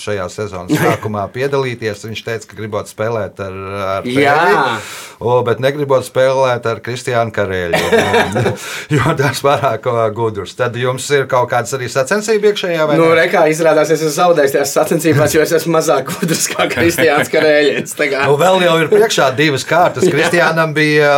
Šajā 0.00 0.24
sezonas 0.32 0.72
sākumā 0.82 1.26
piedalīties. 1.34 2.04
Viņš 2.08 2.22
teica, 2.26 2.48
ka 2.50 2.56
gribot 2.58 2.88
spēlēt 2.90 3.40
ar, 3.44 3.56
ar 3.98 4.06
Jā. 4.08 4.32
Pēri, 4.38 4.76
o, 5.20 5.34
bet 5.46 5.60
negribot 5.62 6.06
spēlēt 6.06 6.66
ar 6.70 6.80
Kristiānu 6.84 7.34
Karēļu. 7.36 7.80
jo- 7.82 8.54
jo 8.96 9.14
tas 9.18 9.42
pārāk 9.44 9.86
gudrs. 10.16 10.54
Tad 10.58 10.76
jums 10.80 11.06
ir 11.14 11.26
kaut 11.30 11.50
kāds 11.52 11.74
arī 11.76 11.90
sacensība 11.92 12.50
iekšējā 12.52 12.86
vai 12.88 12.96
Nu, 13.00 13.10
ne? 13.12 13.18
rekā 13.22 13.44
izrādās, 13.52 13.92
es 13.92 14.00
esmu 14.00 14.14
zaudējis 14.16 14.56
tajās 14.56 14.74
sacensībās, 14.78 15.36
jo 15.36 15.44
es 15.44 15.52
esmu 15.60 15.76
mazāk 15.76 16.08
gudrs 16.14 16.48
kā 16.52 16.66
Kristiāns 16.72 17.30
Karēļins. 17.32 17.96
Tā 17.98 18.08
Nu, 18.26 18.34
vēl 18.40 18.64
jau 18.66 18.74
ir 18.82 18.90
priekšā 18.92 19.28
divas 19.38 19.64
kārtas. 19.68 20.08
Kristiānam 20.12 20.72
bija 20.76 21.12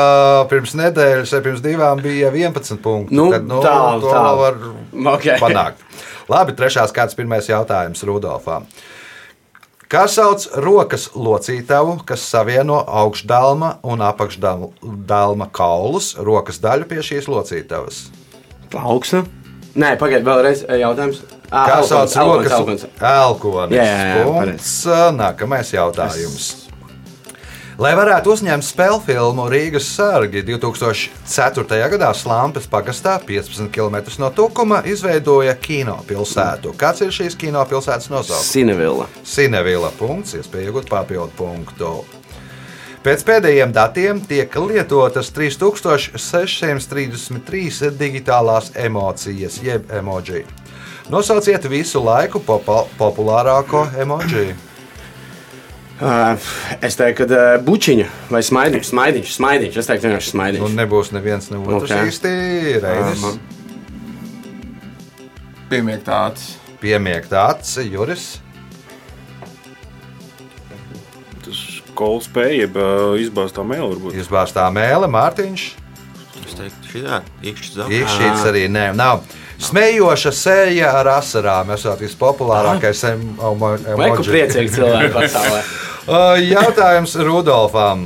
pirms 0.51 0.75
nedēļas, 0.79 1.33
vai 1.37 1.43
pirms 1.49 1.63
divām 1.65 2.03
bija 2.05 2.31
11 2.35 2.79
punkti. 2.85 3.15
Nu, 3.17 3.31
Tad, 3.33 3.47
nu, 3.49 3.63
tālu, 3.65 4.03
to 4.05 4.13
tālu. 4.13 4.43
var 4.43 5.15
Ok. 5.15 5.27
panākt. 5.41 5.81
Labi, 6.31 6.55
trešās 6.57 6.93
kārtas 6.95 7.17
pirmais 7.19 7.49
jautājums 7.51 8.03
Rudolfam. 8.09 8.65
Kā 9.93 10.07
sauc 10.11 10.47
rokas 10.65 11.11
locītavu, 11.15 11.99
kas 12.09 12.25
savieno 12.27 12.81
augšdalma 12.89 13.77
un 13.85 14.01
apakšdalma 14.03 15.51
kaulus, 15.55 16.15
rokas 16.17 16.59
daļu 16.65 16.89
pie 16.91 17.05
šīs 17.05 17.29
locītavas? 17.31 18.07
Plauksne? 18.73 19.23
Nē, 19.75 19.95
pagaidiet, 20.01 20.25
vēlreiz 20.27 20.65
eh, 20.65 20.81
jautājums. 20.81 21.21
Ā, 21.51 21.65
Kā 21.69 21.79
elkons, 21.83 21.89
sauc 21.93 22.17
elkons, 22.17 22.19
rokas 22.25 22.57
elkons. 22.59 22.85
elkonis? 22.99 23.77
Jā, 23.77 23.85
jā, 23.85 24.19
jā. 24.25 25.09
Nākamais 25.19 25.73
jautājums. 25.75 26.64
Lai 27.75 27.91
varētu 27.99 28.31
uzņemt 28.31 28.63
spēļu 28.63 29.01
filmu 29.03 29.49
Rīgas 29.51 29.89
sārgi 29.97 30.45
2004. 30.47 31.81
gadā 31.91 32.15
Slampes 32.15 32.71
pagastā 32.71 33.19
15 33.19 33.67
km 33.75 33.99
no 34.23 34.31
Tukuma 34.31 34.79
izveidoja 34.87 35.59
kino 35.59 35.99
pilsētu. 36.07 36.71
Kāds 36.79 37.03
ir 37.03 37.11
šīs 37.11 37.35
kino 37.35 37.59
pilsētas 37.67 38.07
nosaukums? 38.13 38.47
Sinevilla. 38.47 39.11
Sinevila 39.27 39.91
punkts, 39.99 40.39
iespēja 40.39 40.71
iegūt 40.71 40.87
papildu 40.93 41.35
punktu. 41.35 42.07
Pēc 43.03 43.27
pēdējiem 43.27 43.75
datiem 43.75 44.23
tiek 44.23 44.47
lietotas 44.55 45.35
3633 45.35 47.91
digitālās 47.99 48.71
emocijas, 48.87 49.59
jeb 49.67 49.91
emoji. 49.91 50.47
Nosauciet 51.11 51.67
visu 51.67 51.99
laiku 52.07 52.39
populārāko 52.39 53.91
emoji. 53.99 54.55
Uh, 55.95 56.35
es 56.83 56.97
teiktu, 56.99 57.23
ka 57.23 57.37
uh, 57.55 57.61
bučiņa 57.63 58.07
vai 58.33 58.41
smaidiņš, 58.43 58.89
smaidiņš, 58.91 59.35
smaidiņš. 59.39 59.77
Es 59.79 59.87
teiktu, 59.87 60.09
vienkārši 60.09 60.31
Nu, 60.33 60.35
smaidiņš. 60.35 60.73
nebūs 60.81 61.13
neviens 61.15 61.47
ne 61.53 61.61
otrs 61.63 61.93
Ok. 61.95 62.09
īsti 62.11 62.33
reinis. 62.83 63.23
Aha. 63.23 63.35
Piemiegt 65.71 66.05
tāds. 66.09 66.49
Piemiegt 66.83 67.33
acis, 67.33 67.87
Juris. 67.87 68.25
Tas 71.45 71.63
kols 71.95 72.27
spēja, 72.29 72.65
jeb 72.65 72.77
ā, 72.81 72.89
izbāztā 73.23 73.63
mēlē 73.67 73.89
varbūt. 73.95 74.19
Izbāztā 74.19 74.67
mēlē, 74.75 75.09
Mārtiņš. 75.15 75.65
Es 76.45 76.59
teiktu, 76.59 76.91
šī 76.91 77.03
tā 77.07 77.21
īkšķis 77.47 77.75
zaudējums. 77.79 78.01
Īkšķīts 78.03 78.47
arī 78.51 78.65
nē, 78.73 78.85
nav. 78.99 79.23
Smejoša 79.59 80.33
sēja 80.35 80.91
ar 81.01 81.07
asarām. 81.19 81.71
Esat 81.75 82.01
vispopulārākais 82.03 83.05
emo- 83.13 83.55
Vai 83.61 84.11
kur 84.11 84.25
emoji. 84.25 84.31
priecīgi 84.31 84.75
cilvēki 84.79 85.13
pasaulē? 85.15 85.63
Uh, 86.05 86.37
Jautājums 86.37 87.15
Rudolfam. 87.25 88.03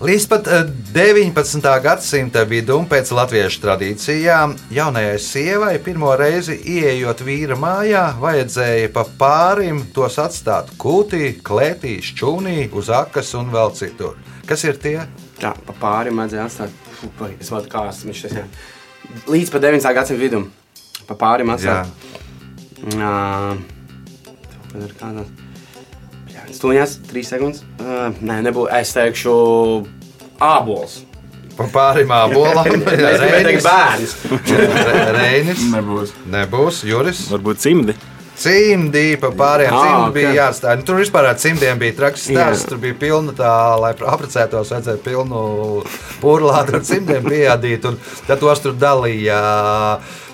Līdz 0.00 0.24
pat 0.30 0.46
uh, 0.48 0.62
19. 0.96 1.60
gadsimta 1.84 2.46
vidum 2.48 2.86
pēc 2.88 3.10
latviešu 3.12 3.60
tradīcijām 3.60 4.54
jaunajai 4.72 5.18
sievai 5.20 5.74
pirmo 5.84 6.14
reizi 6.16 6.56
ieejot 6.56 7.20
vīra 7.26 7.58
mājā, 7.60 8.06
vajadzēja 8.22 8.88
pa 8.96 9.04
pārim 9.20 9.82
tos 9.92 10.16
atstāt 10.24 10.72
kūtī, 10.80 11.34
klētī, 11.44 11.98
šķūnī, 12.00 12.70
uz 12.72 12.88
akas 12.88 13.34
un 13.36 13.52
vēl 13.52 13.74
citur. 13.76 14.16
Kas 14.48 14.64
ir 14.64 14.80
tie? 14.80 15.02
Jā, 15.44 15.52
pa 15.68 15.76
pāri 15.84 16.16
vajadzēja 16.16 16.48
atstāt. 16.48 16.72
Vai, 17.20 17.34
Es 17.36 17.52
vadu 17.52 17.68
kā 17.68 17.84
esmu 17.92 18.08
viņš 18.14 18.22
tas. 18.24 18.38
jā. 18.40 18.48
Līdz 19.30 19.52
pat 19.52 19.62
19. 19.66 19.94
gadsimta 19.96 20.20
vidum. 20.20 20.48
Pa 21.08 21.16
pāri 21.18 21.46
Jā. 21.66 21.84
Jā. 22.96 23.14
Tad 24.70 24.82
ir 24.86 24.96
kādā. 24.98 25.24
Stūņās, 26.50 26.96
trīs 27.06 27.28
sekundes. 27.30 27.62
Uh, 27.78 28.10
nē, 28.26 28.40
nebūs. 28.46 28.70
Es 28.74 28.90
teikšu, 28.96 29.34
ābols. 30.42 31.00
Pa 31.58 31.66
pārim 31.70 32.10
abolam. 32.14 32.66
Es 32.66 33.20
gribēju 33.20 33.44
teikt 33.46 33.66
bērns. 33.66 34.14
Re- 34.48 35.12
Reinis. 35.18 35.62
Nebūs. 35.74 36.14
Nebūs 36.32 36.80
Juris. 36.88 37.26
Varbūt 37.30 37.62
cimdi. 37.62 37.94
Cimdi 38.40 39.18
pa 39.20 39.28
pārējiem 39.36 39.74
Ah, 39.76 39.82
cimdiem 39.84 40.14
bija 40.14 40.30
jāstāj. 40.38 40.78
Nu, 40.80 40.86
tur 40.88 41.00
vispār 41.02 41.28
ar 41.28 41.36
cimdiem 41.40 41.80
bija 41.82 41.96
traks 41.98 42.24
stāsts. 42.30 42.64
Tur 42.70 42.80
bija 42.80 42.96
pilna 42.96 43.34
tā, 43.36 43.52
lai 43.82 43.92
apprecētos, 43.92 44.72
vajadzēja 44.72 45.02
pilnu 45.04 45.42
pūlātu 46.22 46.78
ar 46.78 46.86
cimdiem 46.88 47.28
piedīt. 47.28 47.84
Tad 48.28 48.40
tos 48.40 48.64
tur 48.64 48.76
dalīja. 48.80 49.42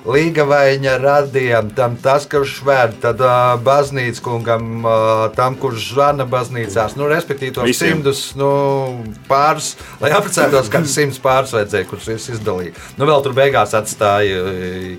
Līga 0.07 0.45
vaina 0.47 0.93
radījām, 1.03 1.73
tam 1.75 1.97
tas, 1.99 2.29
kurš 2.31 2.61
vēd, 2.67 2.93
tad 3.03 3.23
uh, 3.25 3.57
baznīcas 3.67 4.23
kungam, 4.23 4.69
uh, 4.87 5.25
tam, 5.35 5.57
kurš 5.59 5.89
zvana 5.97 6.27
baznīcās. 6.31 6.95
Nu, 6.95 7.09
respektīvi, 7.11 7.57
tos 7.57 7.67
Visiem. 7.67 7.97
simtus 7.97 8.23
nu, 8.39 8.51
pāris, 9.27 9.73
lai 9.99 10.13
apprecētos, 10.15 10.71
kāds 10.71 10.95
simts 10.95 11.19
pāris 11.23 11.57
vajadzēja, 11.57 11.91
kurus 11.91 12.07
visus 12.13 12.37
izdalīja. 12.37 12.77
Nu, 13.01 13.11
vēl 13.11 13.27
tur 13.27 13.35
beigās 13.35 13.75
atstāja 13.75 14.47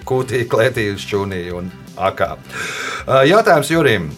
kūtī, 0.07 0.43
klētī, 0.51 0.89
šķūnī 0.99 1.43
un 1.55 1.71
akā. 1.95 2.33
Uh, 2.35 3.23
Jautājums 3.31 3.71
Jurim. 3.71 4.11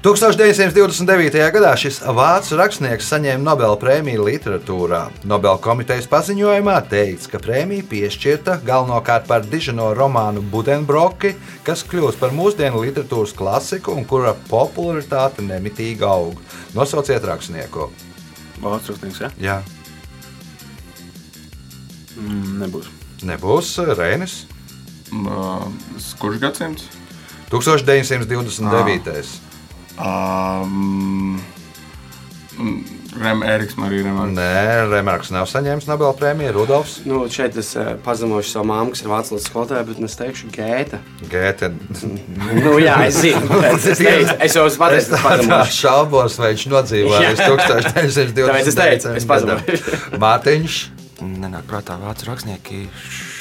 1929. 0.00 1.34
gadā 1.52 1.74
šis 1.76 1.98
vācu 2.16 2.56
rakstnieks 2.56 3.04
saņēma 3.12 3.44
Nobela 3.44 3.76
prēmiju 3.76 4.22
literatūrā. 4.24 5.00
Nobela 5.28 5.58
komitejas 5.60 6.06
paziņojumā 6.08 6.76
teikts, 6.88 7.28
ka 7.28 7.36
prēmija 7.42 7.84
piešķirta 7.90 8.54
galvenokārt 8.64 9.26
par 9.28 9.44
dižino 9.44 9.90
romānu 9.98 10.40
Budenbroki, 10.54 11.34
kas 11.66 11.84
kļūst 11.84 12.16
par 12.22 12.32
mūsdienu 12.32 12.80
literatūras 12.80 13.36
klasiku 13.36 13.92
un 13.92 14.08
kura 14.08 14.32
popularitāte 14.48 15.44
nemitīgi 15.44 16.00
aug. 16.08 16.40
Nosauciet 16.72 17.26
rakstnieku. 17.28 17.90
Vācu 18.64 18.96
rakstnieks, 18.96 19.20
ja? 19.26 19.30
Jā, 19.50 19.58
Mm, 22.20 22.58
nebūs. 22.60 22.88
nebūs 23.24 23.68
Rēnis. 23.96 24.32
Uh, 25.12 25.62
kurš 26.20 26.40
gadsimts? 26.42 26.82
1929. 27.48 29.40
Um, 30.00 31.40
Eriks, 33.44 33.74
Marija 33.76 34.04
Remarks. 34.06 34.32
Nē, 34.36 34.90
Remarks 34.90 35.30
nav 35.34 35.46
saņēmis 35.50 35.86
Nobela 35.88 36.12
prēmiju. 36.16 36.52
Rudolfs 36.54 37.00
Nu, 37.08 37.22
šeit 37.32 37.56
es 37.60 37.72
uh, 37.76 37.94
pazemošu 38.04 38.52
savu 38.54 38.68
māmu, 38.70 38.92
kas 38.94 39.02
ir 39.02 39.10
valodas 39.10 39.46
skolotāja, 39.48 39.82
bet 39.88 40.00
es 40.06 40.16
teikšu 40.20 40.50
Gēta. 40.54 41.00
Gēte. 41.32 41.72
Nu, 42.64 42.76
jā, 42.82 42.96
es 43.08 43.18
zinu. 43.22 43.44
bet 43.60 43.76
Es, 43.76 43.98
teicu, 44.00 44.36
es 44.46 44.56
jau 44.56 44.64
esmu 44.68 44.82
pateicis, 44.84 45.12
Es 45.16 45.24
pazemošu. 45.24 45.76
šaubos, 45.82 46.38
vai 46.40 46.52
viņš 46.54 46.64
nodzīvoja 46.72 47.32
līdz 47.34 47.42
1920. 47.44 48.40
Tāpēc 48.40 48.70
es 48.72 48.78
teicu, 48.80 49.12
es 49.20 49.28
pazaudēju. 49.28 50.00
Mārtiņš, 50.22 50.78
Nenāk 51.20 51.66
prātā 51.68 51.98
vācu 52.00 52.30
rakstnieki. 52.30 52.78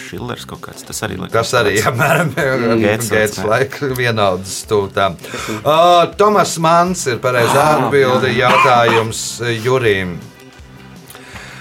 Šillers 0.09 0.47
kaut 0.49 0.63
kāds. 0.65 0.81
Tas 0.87 1.03
arī 1.05 1.19
liekas. 1.19 1.33
kas 1.35 1.53
arī 1.59 1.75
apmēram 1.85 2.33
Gētas 2.33 3.43
laika 3.45 3.91
vienaudas 3.97 4.55
stūtām. 4.63 5.19
Uh, 5.59 6.09
Tomas 6.17 6.55
Mans 6.61 7.05
ir 7.11 7.21
pareizā 7.21 7.65
atbildi 7.75 8.33
jautājums 8.39 9.21
Jurim. 9.63 10.17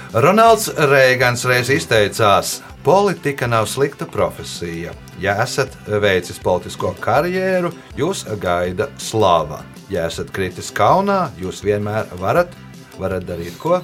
Ronalds 0.08 0.70
Reigans 0.88 1.44
reiz 1.44 1.68
izteicās, 1.68 2.62
politika 2.84 3.46
nav 3.50 3.66
slikta 3.68 4.06
profesija. 4.08 4.94
Ja 5.20 5.34
esat 5.42 5.74
veicis 6.00 6.38
politisko 6.40 6.94
karjeru, 7.04 7.74
jūs 7.98 8.24
gaida 8.40 8.88
slava. 9.02 9.60
Ja 9.92 10.06
esat 10.08 10.32
kritis 10.32 10.72
kaunā, 10.72 11.26
jūs 11.40 11.60
vienmēr 11.64 12.08
varat, 12.22 12.56
varat 12.96 13.28
darīt 13.28 13.60
ko? 13.60 13.82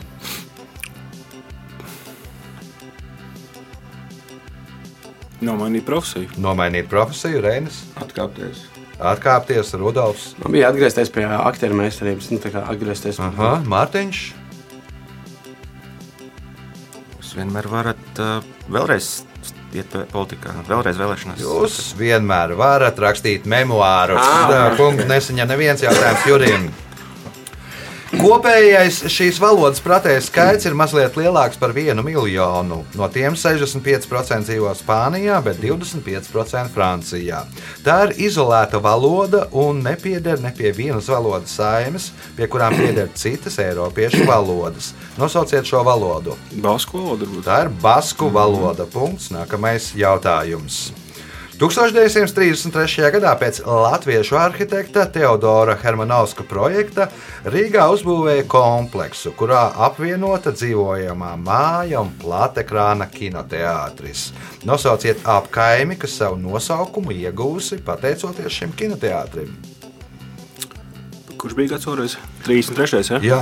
Nomainīt 5.45 5.85
profesiju. 5.89 6.31
Nomainīt 6.41 6.89
profesiju, 6.91 7.43
Reinis, 7.45 7.83
Atkāpties. 8.01 8.65
atkāpties, 8.99 9.75
Rudolfs, 9.81 10.33
Man 10.43 10.55
bija 10.55 10.71
atgriezties 10.71 11.11
pie 11.13 11.27
aktieru 11.27 11.77
meistarības, 11.79 12.31
nu, 12.33 12.41
tā 12.43 12.63
atgriezties 12.63 13.21
pie 13.21 13.29
Aha, 13.29 13.53
Mārtiņš. 13.69 14.25
Jūs 17.19 17.35
vienmēr 17.39 17.69
varat 17.71 18.23
uh, 18.23 18.39
vēlreiz 18.71 19.25
iet 19.75 19.95
politikā, 20.13 20.55
vēlreiz 20.69 20.99
vēlēšanās. 21.01 21.43
Jūs 21.43 21.79
vienmēr 21.99 22.55
varat 22.59 22.99
rakstīt 23.03 23.49
memoārus. 23.51 24.23
Ah. 24.23 24.75
Punkts 24.79 25.09
nesaņem 25.11 25.51
neviens 25.51 25.83
jautājums 25.83 26.27
Jurim. 26.31 26.69
Kopējais 28.15 29.01
šīs 29.11 29.39
valodas 29.43 29.81
pratējs 29.83 30.29
skaits 30.31 30.69
ir 30.69 30.77
mazliet 30.79 31.17
lielāks 31.19 31.59
par 31.61 31.73
vienu 31.77 32.05
miljonu. 32.07 32.81
No 32.95 33.09
tiem 33.13 33.37
65% 33.39 34.47
dzīvo 34.49 34.71
Spānijā, 34.79 35.41
bet 35.45 35.61
25% 35.63 36.73
Francijā. 36.75 37.43
Tā 37.85 37.99
ir 38.07 38.17
izolēta 38.29 38.81
valoda 38.83 39.45
un 39.51 39.83
nepieder 39.85 40.43
ne 40.45 40.55
pie 40.55 40.73
vienas 40.77 41.11
valodas 41.11 41.57
saimes, 41.59 42.11
pie 42.39 42.49
kurām 42.51 42.77
pieder 42.79 43.11
citas 43.19 43.59
Eiropiešu 43.63 44.25
valodas. 44.31 44.93
Nosauciet 45.19 45.67
šo 45.69 45.85
valodu. 45.87 46.39
Basku 46.65 47.03
valoda. 47.03 47.31
Tā 47.47 47.63
ir 47.67 47.73
basku 47.83 48.31
valoda. 48.33 48.87
Punkts. 48.95 49.33
Nākamais 49.35 49.93
jautājums. 49.99 50.85
1933. 51.55 53.11
gadā 53.15 53.31
pēc 53.39 53.61
latviešu 53.63 54.35
arhitekta 54.35 55.05
Teodora 55.15 55.77
Hermanovska 55.79 56.43
projekta 56.51 57.07
Rīgā 57.47 57.85
uzbūvēja 57.95 58.43
kompleksu, 58.51 59.31
kurā 59.39 59.69
apvienota 59.87 60.51
dzīvojamā 60.51 61.31
māja 61.39 62.01
un 62.03 62.11
plātekrāna 62.19 63.07
kinoteātris. 63.07 64.33
Nosauciet 64.67 65.23
apkaimi, 65.23 65.95
kas 65.95 66.19
savu 66.19 66.41
nosaukumu 66.43 67.15
iegūsi 67.15 67.79
pateicoties 67.87 68.59
šim 68.59 68.75
kinoteātrim. 68.75 69.55
Kurš 71.39 71.55
bija 71.55 71.77
gads 71.77 71.87
vēlreiz? 71.87 72.19
33. 72.49 73.05
Ja? 73.15 73.23
Jā, 73.23 73.41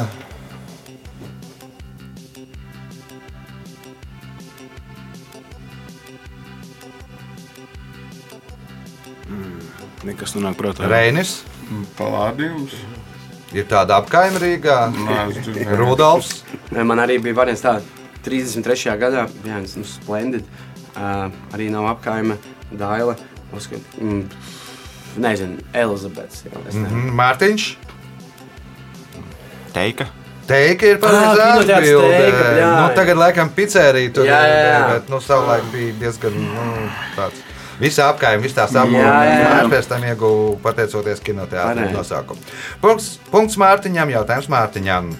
Nekas 10.07 10.35
nenāk 10.35 10.57
prātā. 10.59 10.89
Reinis. 10.91 11.43
Palādījums. 11.99 12.75
Ir 13.53 13.67
tāda 13.69 13.99
apkaime 14.01 14.41
Rīgā. 14.41 14.79
Rudolfs. 15.79 16.41
Man 16.73 17.03
arī 17.03 17.19
bija 17.23 17.37
variants 17.43 17.63
tāds. 17.65 17.87
33. 18.23 18.95
gadā 19.03 19.27
bija 19.43 19.59
viens 19.59 19.75
nu, 19.77 19.85
splendid. 19.87 20.47
Uh, 20.93 21.27
arī 21.57 21.67
nav 21.73 21.89
apkaime, 21.91 22.37
Daila. 22.71 23.17
Uzskat, 23.53 23.83
mm, 23.99 24.23
nezinu, 25.21 25.59
Elizabetes. 25.77 26.45
nezinu. 26.47 26.87
Mhm, 26.87 27.11
Mārtiņš. 27.19 27.67
Teika. 29.75 30.07
Teika 30.47 30.87
ir 30.95 30.99
pareizā 31.03 31.49
jā. 32.59 32.71
Nu, 32.77 32.87
tagad, 32.97 33.17
laikam, 33.21 33.51
pizzerija 33.57 34.13
tur 34.15 34.27
Jā, 34.27 34.41
jā, 34.49 34.63
jā. 34.69 34.81
bet 34.95 35.13
nu, 35.13 35.21
savulaik 35.23 35.69
bija 35.73 35.93
diezgan 36.01 36.35
nu, 36.39 36.65
tāds. 37.17 37.42
Jā, 38.95 39.03
jā, 39.03 39.35
jā. 39.35 39.43
apgājumas 39.43 39.75
pēc 39.75 39.91
tam 39.91 40.07
ieguva 40.07 40.55
pateicoties 40.63 41.21
kinoteātrim 41.27 41.89
Pareizi. 41.89 41.99
nosaukumu. 41.99 42.49
Punkts, 42.85 43.13
punkts 43.33 43.59
Mārtiņam, 43.59 44.15
jautājums 44.15 44.49
Mārtiņam. 44.53 45.13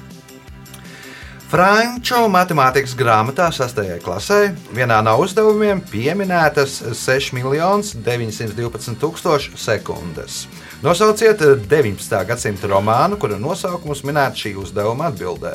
Franču 1.53 2.17
matemātikas 2.33 2.95
grāmatā 2.97 3.51
6. 3.53 3.83
klasē 4.01 4.39
vienā 4.73 5.03
no 5.05 5.19
uzdevumiem 5.21 5.83
pieminētas 5.91 6.79
6 6.97 7.35
miljonus 7.37 7.93
912 7.93 8.97
tūkstoši 9.03 9.59
sekundes. 9.61 10.47
Nosauciet 10.81 11.45
19. 11.69 12.25
gadsimta 12.31 12.73
romānu, 12.73 13.21
kura 13.21 13.37
nosaukums 13.37 14.01
minēts 14.09 14.47
šī 14.47 14.57
uzdevuma 14.65 15.11
atbildē. 15.13 15.53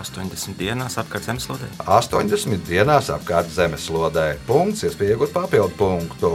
80 0.00 0.56
dienās 0.56 0.96
apkārt 1.00 1.26
zemeslodē. 1.28 1.68
80 1.84 2.64
dienās 2.64 3.10
apkārt 3.12 3.50
zemeslodē. 3.52 4.32
Punkts, 4.48 4.86
iespēja 4.88 5.16
iegūt 5.16 5.34
papildu 5.34 5.76
punktu. 5.76 6.32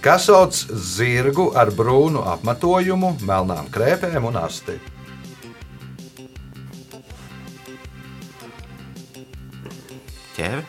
Kas 0.00 0.28
sauc 0.30 0.54
zirgu 0.70 1.50
ar 1.58 1.72
brūnu 1.74 2.22
apmetojumu, 2.36 3.16
melnām 3.26 3.66
krēpēm 3.74 4.30
un 4.30 4.38
asti? 4.40 4.78
Ķēve? 10.38 10.62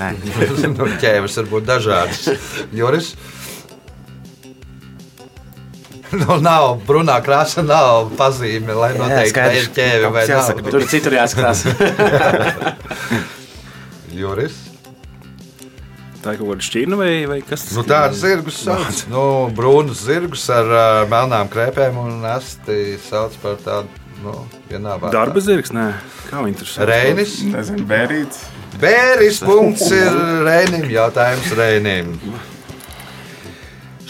Nē, 0.00 0.10
nu, 0.74 0.90
ķēvis 1.00 1.38
var 1.38 1.48
būt 1.52 1.70
dažādas. 1.70 2.26
Joris? 2.74 3.14
Nu, 6.22 6.36
nav 6.44 6.82
brūnā 6.86 7.14
krāsa, 7.24 7.62
nav 7.64 8.10
pazīme, 8.18 8.74
lai 8.76 8.90
noteikti 8.98 9.40
vai 9.40 9.54
ir 9.60 9.70
ķēve 9.76 10.10
vai 10.12 10.24
nav. 10.26 10.34
Jāsaka, 10.34 10.66
Tur 10.74 10.84
citur 10.90 11.16
jāskatās. 11.16 11.62
Juris? 14.12 14.58
Tā 16.22 16.36
ir 16.36 16.38
kaut 16.38 16.52
kāda 16.52 16.62
šķirne 16.68 16.96
vai, 17.00 17.12
vai 17.26 17.40
kas 17.42 17.64
tas 17.66 17.74
Nu, 17.74 17.82
Tādu 17.88 18.14
zirgus 18.20 18.60
sauc. 18.62 19.00
Nu, 19.10 19.22
brūnus 19.56 20.04
zirgus 20.06 20.44
ar 20.54 20.68
uh, 20.70 20.82
melnām 21.10 21.48
krēpēm 21.50 21.96
un 21.98 22.22
asti 22.30 22.94
sauc 23.08 23.34
par 23.42 23.56
tādu. 23.64 23.88
Nu. 24.22 24.36
Darba 25.10 25.40
zirgs, 25.42 25.72
nē, 25.74 25.88
kā 26.28 26.44
viņi 26.44 26.60
tur 26.60 26.68
sauc? 26.70 26.86
Reinis. 26.92 27.40
Nezinu, 27.50 27.82
bērīts. 27.90 28.44
Bēris 28.82 29.40
punkts 29.42 29.88
ir 29.94 30.14
Reinim. 30.46 30.86
Jautājums 30.92 31.50
Reinim. 31.58 32.14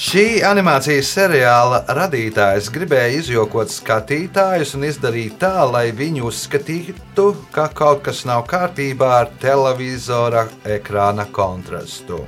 Šī 0.03 0.41
animācijas 0.43 1.13
seriāla 1.15 1.77
radītājs 1.95 2.73
gribēja 2.75 3.21
izjokot 3.21 3.71
skatītājus 3.71 4.73
un 4.75 4.89
izdarīt 4.89 5.37
tā, 5.39 5.63
lai 5.71 5.93
viņi 5.95 6.25
uzskatītu, 6.27 7.27
ka 7.55 7.69
kaut 7.71 8.01
kas 8.09 8.25
nav 8.27 8.43
kārtībā 8.51 9.11
ar 9.21 9.31
televizora 9.39 10.49
ekrāna 10.67 11.29
kontrastu. 11.31 12.19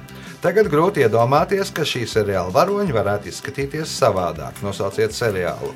Tagad 0.44 0.70
grūti 0.70 1.02
iedomāties, 1.02 1.72
ka 1.74 1.82
šī 1.82 2.04
seriāla 2.12 2.54
varoņi 2.54 2.94
varētu 2.94 3.32
izskatīties 3.32 3.96
savādāk. 4.04 4.62
Nosauciet 4.62 5.16
seriālu. 5.16 5.72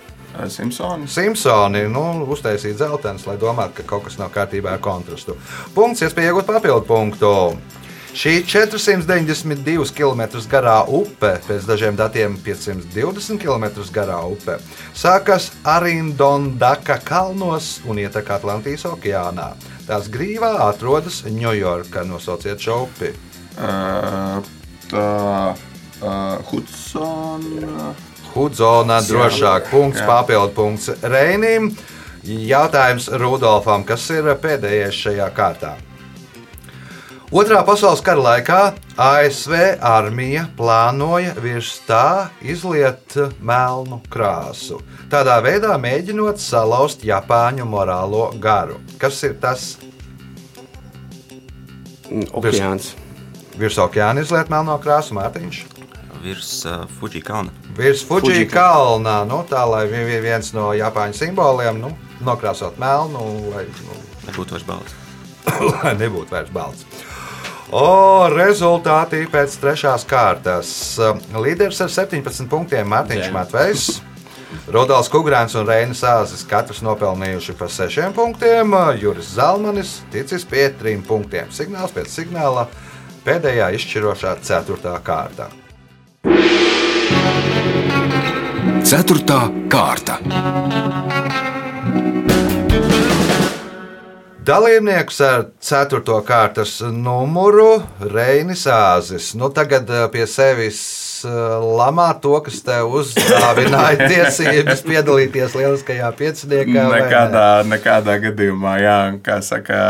Simpsons. 0.55 1.11
Simpsoni 1.11 1.83
nu, 1.91 2.05
uztaisīja 2.31 2.79
dzeltenis, 2.79 3.27
lai 3.27 3.35
domātu, 3.43 3.81
ka 3.81 3.89
kaut 3.97 4.07
kas 4.07 4.21
nav 4.23 4.31
kārtībā 4.39 4.77
ar 4.77 4.85
kontrastu. 4.87 5.35
Punkts, 5.75 6.07
iespēja 6.07 6.31
iegūt 6.31 6.47
papildu 6.47 6.87
punktu. 6.87 7.33
Šī 8.17 8.41
492 8.49 9.93
km 9.93 10.23
garā 10.49 10.79
upe, 10.89 11.35
pēc 11.45 11.67
dažiem 11.69 11.97
datiem 11.97 12.39
520 12.41 13.37
km 13.43 13.67
garā 13.93 14.23
upe, 14.25 14.57
sākas 14.97 15.51
Arindondaka 15.69 16.97
kalnos 17.05 17.79
un 17.85 18.01
ietek 18.01 18.31
Atlantijas 18.39 18.87
okeānā. 18.89 19.53
Tās 19.89 20.09
grīvā 20.13 20.55
atrodas 20.69 21.23
Ņujorka. 21.29 22.05
Nosauciet 22.09 22.61
šo 22.61 22.83
upi. 22.87 23.13
Uh, 23.59 24.41
tā 24.89 25.09
uh, 25.53 26.49
Hudsona. 26.49 27.93
Hudzonā 28.35 29.01
drošāk. 29.09 29.69
Punkts, 29.73 30.05
papildu 30.05 30.55
punkts 30.57 30.93
Reinim. 31.03 31.73
Jautājums 32.29 33.09
Rudolfam, 33.21 33.85
kas 33.89 34.09
ir 34.13 34.29
pēdējais 34.43 35.05
šajā 35.07 35.29
kārtā? 35.37 35.77
Otrā 37.29 37.61
pasaules 37.67 38.01
kara 38.01 38.23
laikā 38.25 38.59
ASV 38.97 39.53
armija 39.85 40.47
plānoja 40.57 41.35
virs 41.45 41.75
tā 41.85 42.31
izliet 42.41 43.19
melnu 43.45 43.99
krāsu. 44.09 44.79
Tādā 45.13 45.35
veidā 45.45 45.75
mēģinot 45.81 46.41
salauzt 46.41 47.05
Japāņu 47.05 47.67
morālo 47.69 48.31
garu. 48.41 48.79
Kas 49.01 49.21
ir 49.29 49.35
tas 49.43 49.75
Okeāns. 52.33 52.95
virs 53.61 53.77
okeāna 53.77 54.23
izliet 54.25 54.49
melno 54.49 54.79
krāsu, 54.81 55.13
Mārtiņš? 55.19 55.59
virs 56.23 56.49
uh, 56.67 56.87
Fuji 56.99 57.21
kalna. 57.23 57.53
Virs 57.77 58.01
Fuji 58.09 58.25
Fuji 58.25 58.47
kalnā, 58.51 59.21
nu, 59.29 59.43
tā 59.47 59.61
lai 59.71 59.85
vi- 59.87 60.01
vi- 60.09 60.21
viens 60.25 60.49
no 60.57 60.71
Japāņu 60.75 61.15
simboliem 61.15 61.77
nu, 61.79 61.93
nokrāsot 62.25 62.81
melnu, 62.81 63.21
lai, 63.53 63.67
nu, 63.85 64.01
Nebūtu 64.27 64.57
vairs 64.57 64.65
balts. 64.67 64.97
lai 65.85 65.93
nebūtu 66.01 66.33
vairs 66.35 66.51
balts. 66.51 66.85
O, 67.69 68.29
rezultāti 68.33 69.27
pēc 69.29 69.59
trešās 69.61 70.07
kārtas. 70.09 70.71
Līderis 71.37 71.83
ar 71.85 71.91
17 71.93 72.49
punktiem 72.49 72.89
Mārtiņš. 72.89 73.29
Matvejs. 73.35 73.89
Rodāls 74.73 75.11
Kungrāns 75.13 75.53
un 75.61 75.67
Reinis 75.69 76.01
Āzis 76.09 76.47
katrs 76.49 76.81
nopelnījuši 76.85 77.57
pa 77.59 77.69
6 77.69 78.15
punktiem. 78.17 78.73
Juris 79.01 79.35
Zalmanis 79.37 79.99
ticis 80.13 80.49
pie 80.49 80.71
3 80.81 81.05
punktiem. 81.09 81.53
Signāls 81.53 81.93
pēc 81.93 82.09
signāla 82.09 82.65
pēdējā 83.29 83.69
izšķirošā 83.77 84.39
4. 84.49 84.97
kārta. 85.05 85.51
Ceturtā 88.89 89.43
kārta. 89.69 90.17
Dalībnieks 94.49 95.19
ar 95.21 95.43
4. 95.61 96.01
kārtas 96.25 96.79
numuru 96.81 97.83
Reinis 98.01 98.63
Āzis. 98.73 99.35
Nu, 99.37 99.51
tagad 99.53 99.91
eh, 99.93 100.07
pie 100.09 100.25
sevis 100.25 100.79
eh, 101.29 101.35
lamā 101.61 102.07
to, 102.23 102.33
kas 102.47 102.63
tev 102.65 102.95
uzdāvināja 102.97 104.07
tiesības 104.15 104.81
piedalīties 104.87 105.53
lieliskajā 105.59 106.09
pieciniekā. 106.17 106.87
vai 106.89 107.03
ne? 107.03 107.05
Nekādā, 107.11 107.45
nekādā 107.75 108.17
gadījumā, 108.25 108.79
jā, 108.81 108.97
kā 109.27 109.37
saka, 109.45 109.83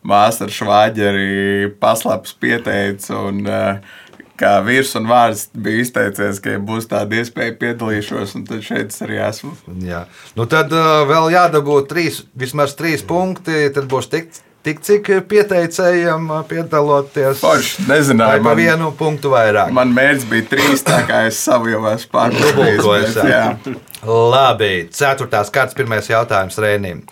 māsa 0.00 0.46
ar 0.48 0.56
švāģeri 0.56 1.74
paslaps 1.82 2.32
pieteica. 2.40 3.12
Un, 3.28 3.44
eh, 3.44 3.98
Kā 4.38 4.52
vīrs 4.62 4.92
un 4.98 5.08
vārds 5.10 5.48
bija 5.50 5.82
izteicies, 5.82 6.38
ka 6.42 6.52
ja 6.54 6.58
būs 6.62 6.86
tāda 6.90 7.18
iespēja 7.18 7.56
piedalīšos, 7.58 8.36
un 8.38 8.44
tad 8.46 8.62
šeit 8.62 8.92
es 8.92 9.02
arī 9.02 9.18
esmu. 9.26 9.50
Jā. 9.82 10.04
Nu, 10.38 10.46
tad 10.50 10.70
uh, 10.74 11.02
vēl 11.08 11.32
jādabū 11.34 11.80
trīs, 11.90 12.20
vismaz 12.38 12.76
trīs 12.78 13.02
punkti. 13.06 13.64
Tad 13.74 13.88
būs 13.90 14.06
tik, 14.12 14.30
tik 14.62 14.84
cik 14.86 15.10
pieteicējiem 15.32 16.30
uh, 16.30 16.44
piedaloties. 16.46 17.42
Vai 17.42 17.58
nezināju, 17.90 18.46
man, 18.46 18.62
vienu 18.62 18.92
punktu 19.00 19.34
vairāk? 19.34 19.74
man 19.74 19.90
mērķis 19.96 20.30
bija 20.30 20.46
trīs, 20.54 20.86
tā 20.86 21.02
kā 21.08 21.24
es 21.32 21.42
savu 21.42 21.74
jau 21.74 21.82
esmu 21.90 22.22
jā. 23.26 23.42
Labi, 24.06 24.72
ceturtās 24.94 25.50
kārtas, 25.50 25.74
pirmais 25.74 26.06
jautājums 26.06 26.62
Rēnim. 26.62 27.02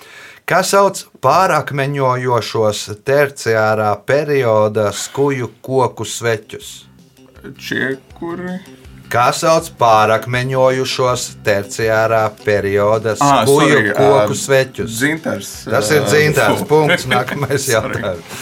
Kas 0.47 0.71
sauc 0.71 1.09
pārakmeņojošos 1.27 2.87
terciārā 3.03 3.97
perioda 4.07 4.93
skuju 4.95 5.57
koku 5.59 6.07
sveķus? 6.07 6.86
Čiekuri. 7.55 8.59
Kā 9.07 9.29
sauc 9.31 9.69
pārakmeņojušos 9.79 11.27
terciārā 11.47 12.25
perioda 12.43 13.15
Ah, 13.23 13.45
skuju 13.47 13.69
sorry, 13.71 13.93
koku 13.95 14.35
ā, 14.35 14.39
sveķus? 14.41 14.91
Dzintars. 14.97 15.51
Tas 15.71 15.91
ir 15.95 16.03
ā, 16.03 16.09
dzīvības 16.11 16.59
fu. 16.59 16.67
punkts. 16.73 17.07
Nākamais 17.13 17.69
jautājums. 17.75 18.41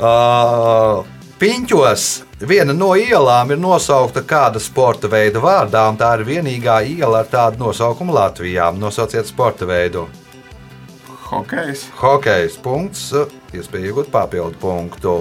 Uh, 0.00 1.02
Piņķos 1.40 2.04
viena 2.44 2.74
no 2.76 2.90
ielām 3.00 3.50
ir 3.54 3.58
nosaukta 3.60 4.20
kāda 4.28 4.60
sporta 4.60 5.08
veida 5.08 5.40
vārdā, 5.40 5.86
un 5.88 5.96
tā 5.96 6.10
ir 6.18 6.26
vienīgā 6.28 6.78
iela 6.86 7.22
ar 7.24 7.28
tādu 7.32 7.62
nosaukumu 7.64 8.12
Latvijā. 8.12 8.70
Nosauciet 8.76 9.26
sporta 9.28 9.64
veidu. 9.68 10.06
Hokejs. 11.30 11.86
Hokejs 12.00 12.56
punkts, 12.62 13.06
iespēja 13.56 13.90
iegūt 13.90 14.10
papildu 14.12 14.58
punktu. 14.60 15.14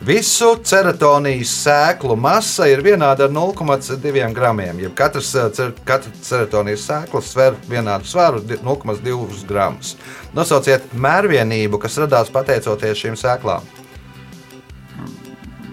Visu 0.00 0.54
ceratonijas 0.64 1.50
sēklu 1.66 2.14
masa 2.16 2.64
ir 2.72 2.80
vienāda 2.80 3.26
ar 3.26 3.32
0,2 3.34 4.30
gramiem. 4.34 4.78
Jeb 4.80 4.94
katrs, 4.96 5.34
eh, 5.36 5.50
cer- 5.52 5.74
katra 5.84 6.10
ceratonijas 6.24 6.86
sēkla 6.88 7.20
sver 7.22 7.54
vienādu 7.68 8.08
svaru 8.08 8.40
di- 8.40 8.56
0,2 8.64 9.44
gramus. 9.46 9.96
Nosauciet 10.34 10.82
mērvienību, 10.96 11.78
kas 11.78 11.98
radās 11.98 12.32
pateicoties 12.32 12.96
šīm 12.96 13.16
sēklām. 13.20 13.60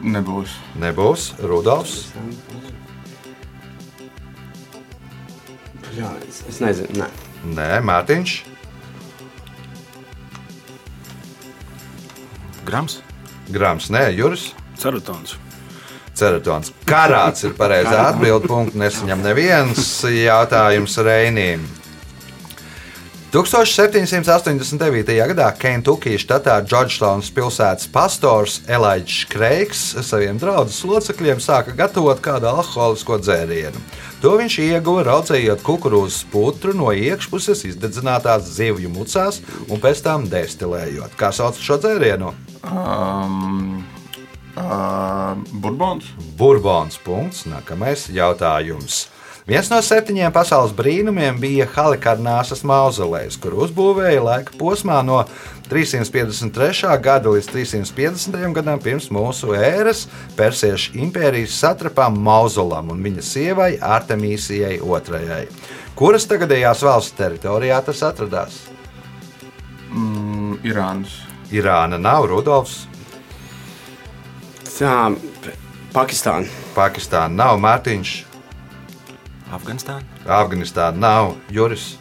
Nebūs. 0.03 0.49
Nebūs 0.79 1.31
Rudolfs. 1.39 2.07
Jā, 5.97 6.11
es, 6.27 6.43
es 6.49 6.59
nezinu. 6.59 6.89
Nē. 6.99 7.07
Nē, 7.55 7.81
Mārtiņš. 7.81 8.41
Grams. 12.65 13.01
Grāms, 13.53 13.89
nē, 13.93 14.09
Juris. 14.17 14.49
Ceratons. 14.77 15.37
Ceratons. 16.17 16.71
Karāts 16.89 17.45
ir 17.47 17.53
pareizā 17.57 17.97
atbildība. 18.11 18.49
Punkts 18.51 18.77
nesaņem 18.79 19.23
neviens 19.25 19.83
jautājums 20.11 20.97
Reinim. 21.05 21.63
1789. 23.27 25.09
gadā 25.27 25.47
Kentukijas 25.59 26.23
štatā 26.23 26.53
Džordžtaunas 26.63 27.27
pilsētas 27.35 27.89
pastors 27.91 28.61
Elijs 28.71 29.25
Kreigs 29.27 29.81
saviem 30.07 30.39
draugu 30.39 30.71
locekļiem 30.87 31.41
sāka 31.43 31.75
gatavot 31.75 32.21
kādu 32.23 32.47
alkoholisko 32.47 33.17
dzērienu. 33.19 33.81
To 34.23 34.37
viņš 34.39 34.55
ieguva 34.63 35.03
raudzējot 35.09 35.59
kukurūzas 35.59 36.21
putru 36.31 36.71
no 36.71 36.93
iekšpuses 36.95 37.65
izdedzinātās 37.67 38.47
zivju 38.47 38.93
mucās 38.95 39.41
un 39.67 39.83
pēc 39.83 40.05
tam 40.07 40.29
destilējot. 40.31 41.19
Kā 41.19 41.33
sauc 41.35 41.59
šo 41.59 41.81
dzērienu? 41.83 42.31
Um, 42.63 43.83
uh, 44.55 45.35
Burbons. 45.51 46.15
Burbons. 46.39 46.95
Punkts. 47.03 47.43
Nākamais 47.51 48.07
jautājums. 48.07 49.09
Viens 49.47 49.69
no 49.71 49.77
septiņiem 49.79 50.33
pasaules 50.35 50.73
brīnumiem 50.75 51.37
bija 51.39 51.69
Halikarnāsas 51.71 52.65
mauzolejs, 52.67 53.37
kur 53.39 53.53
uzbūvēja 53.63 54.23
laika 54.25 54.57
posmā 54.59 54.97
no 55.07 55.21
353. 55.69 56.91
gada 57.03 57.31
līdz 57.31 57.47
350. 57.53 58.35
gadam 58.57 58.81
pirms 58.83 59.07
mūsu 59.07 59.53
ēras 59.55 60.03
Persiešu 60.35 60.97
impērijas 60.99 61.55
satrapām 61.61 62.19
Mauzolam 62.27 62.91
un 62.91 62.99
viņa 63.07 63.23
sievai 63.23 63.69
Artemīsijai 63.79 64.81
II. 64.83 65.39
Kuras 65.95 66.27
tagadējās 66.27 66.83
valsts 66.83 67.15
teritorijā 67.15 67.79
tas 67.87 68.03
atradās? 68.03 68.59
Mm, 69.87 70.59
Irānas. 70.67 71.21
Irāna 71.55 71.95
nav 71.95 72.27
Rudolfs, 72.27 72.83
Tā, 74.77 75.09
Pakistāna. 75.89 76.45
Pakistāna 76.75 77.33
nav 77.33 77.55
Mārtiņš, 77.63 78.11
Afganistāna. 79.53 80.03
Afganistāna 80.27 80.99
nav 80.99 81.35
Juris. 81.53 81.95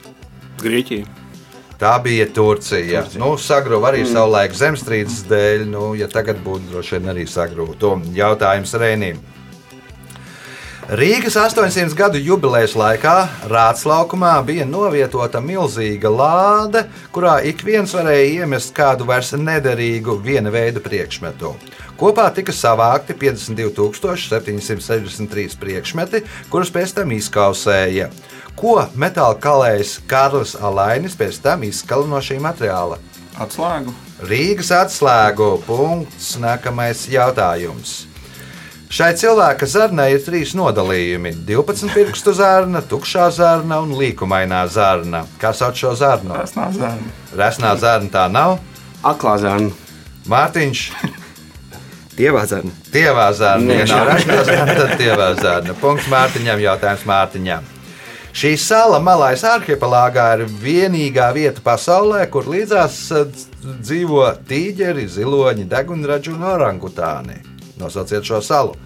Grieķija. 0.63 1.07
Tā 1.77 1.93
bija 2.01 2.25
Turcija. 2.33 3.03
Turcija. 3.05 3.21
Nu, 3.21 3.35
Sagrūva 3.37 3.91
arī 3.91 4.03
mm. 4.03 4.13
savulaik 4.15 4.55
zemestrīces 4.57 5.27
dēļ. 5.29 5.67
Nu, 5.69 5.91
ja 5.99 6.09
tagad 6.09 6.41
būtu 6.45 6.71
droši 6.73 6.97
vien 6.97 7.13
arī 7.13 7.27
sagrūta. 7.29 7.93
Jautājums 8.17 8.73
Rēnīm. 8.81 9.21
Rīgas 10.87 11.35
800 11.35 11.97
gadu 11.99 12.15
jubilejas 12.23 12.77
laikā 12.79 13.27
Rātslaukumā 13.51 14.39
bija 14.47 14.63
novietota 14.63 15.43
milzīga 15.43 16.07
lāde, 16.15 16.87
kurā 17.11 17.43
ik 17.43 17.67
viens 17.67 17.91
varēja 17.91 18.45
iemest 18.45 18.71
kādu 18.77 19.03
vairs 19.09 19.33
nederīgu 19.35 20.15
viena 20.23 20.47
veida 20.55 20.79
priekšmetu. 20.79 21.59
Kopā 21.99 22.31
tika 22.39 22.55
savākti 22.55 23.19
52,763 23.19 25.59
priekšmeti, 25.59 26.23
kurus 26.55 26.71
pēc 26.71 26.95
tam 27.01 27.11
izkausēja. 27.19 28.07
Ko 28.55 28.87
metāla 28.95 29.35
kalējs 29.43 29.99
Kārlis 30.07 30.55
Alainis 30.55 31.19
pēc 31.19 31.43
tam 31.43 31.67
izskala 31.67 32.07
no 32.07 32.23
šī 32.23 32.39
materiāla? 32.39 33.03
Atslēgu. 33.43 33.91
Rīgas 34.23 34.71
atslēgu 34.71 35.67
punkts. 35.67 36.39
Nākamais 36.39 37.11
jautājums. 37.11 38.07
Šai 38.87 39.11
cilvēka 39.19 39.67
zarnai 39.67 40.13
ir 40.15 40.21
trīs 40.23 40.53
nodalījumi- 40.55 41.33
12 41.49 41.91
pirkstu 41.95 42.33
zarna, 42.33 42.81
tukšā 42.81 43.31
zarna 43.35 43.81
un 43.83 43.93
līkumainā 43.99 44.69
zarna. 44.71 45.25
Kā 45.41 45.51
sauc 45.53 45.75
šo 45.75 45.95
zarnu? 45.99 46.31
Nav 46.57 46.73
zēna. 46.73 47.11
Resnā 47.35 47.77
zarna 47.79 48.09
tā 48.09 48.31
nav. 48.31 48.59
Aklā 49.03 49.39
zēna. 49.43 49.71
Mārtiņš, 50.29 50.91
Dievā 52.17 52.47
zarna. 52.47 52.71
tievā 52.93 53.33
zarna. 53.35 53.75
Ja 53.75 53.85
nav 53.85 54.09
resnā 54.09 54.45
zarna, 54.45 54.75
tad 54.75 54.99
tievā 54.99 55.35
zarna. 55.41 55.75
Punkts 55.75 56.07
Mārtiņam, 56.09 56.63
jautājums 56.65 57.05
Mārtiņam. 57.05 57.63
Šī 58.37 58.53
sala 58.61 58.99
Malais 59.01 59.43
arhipelāgā 59.43 60.39
ir 60.39 60.47
vienīgā 60.63 61.33
vieta 61.33 61.61
pasaulē, 61.65 62.27
kur 62.31 62.45
līdzās 62.45 62.97
eh, 63.17 63.27
dzīvo 63.65 64.27
tīģeri, 64.49 65.07
ziloņi, 65.09 65.65
degunraģi 65.69 66.33
un 66.35 66.43
orangutāni. 66.43 67.39
Nosauciet 67.77 68.25
šo 68.25 68.41
salu. 68.41 68.77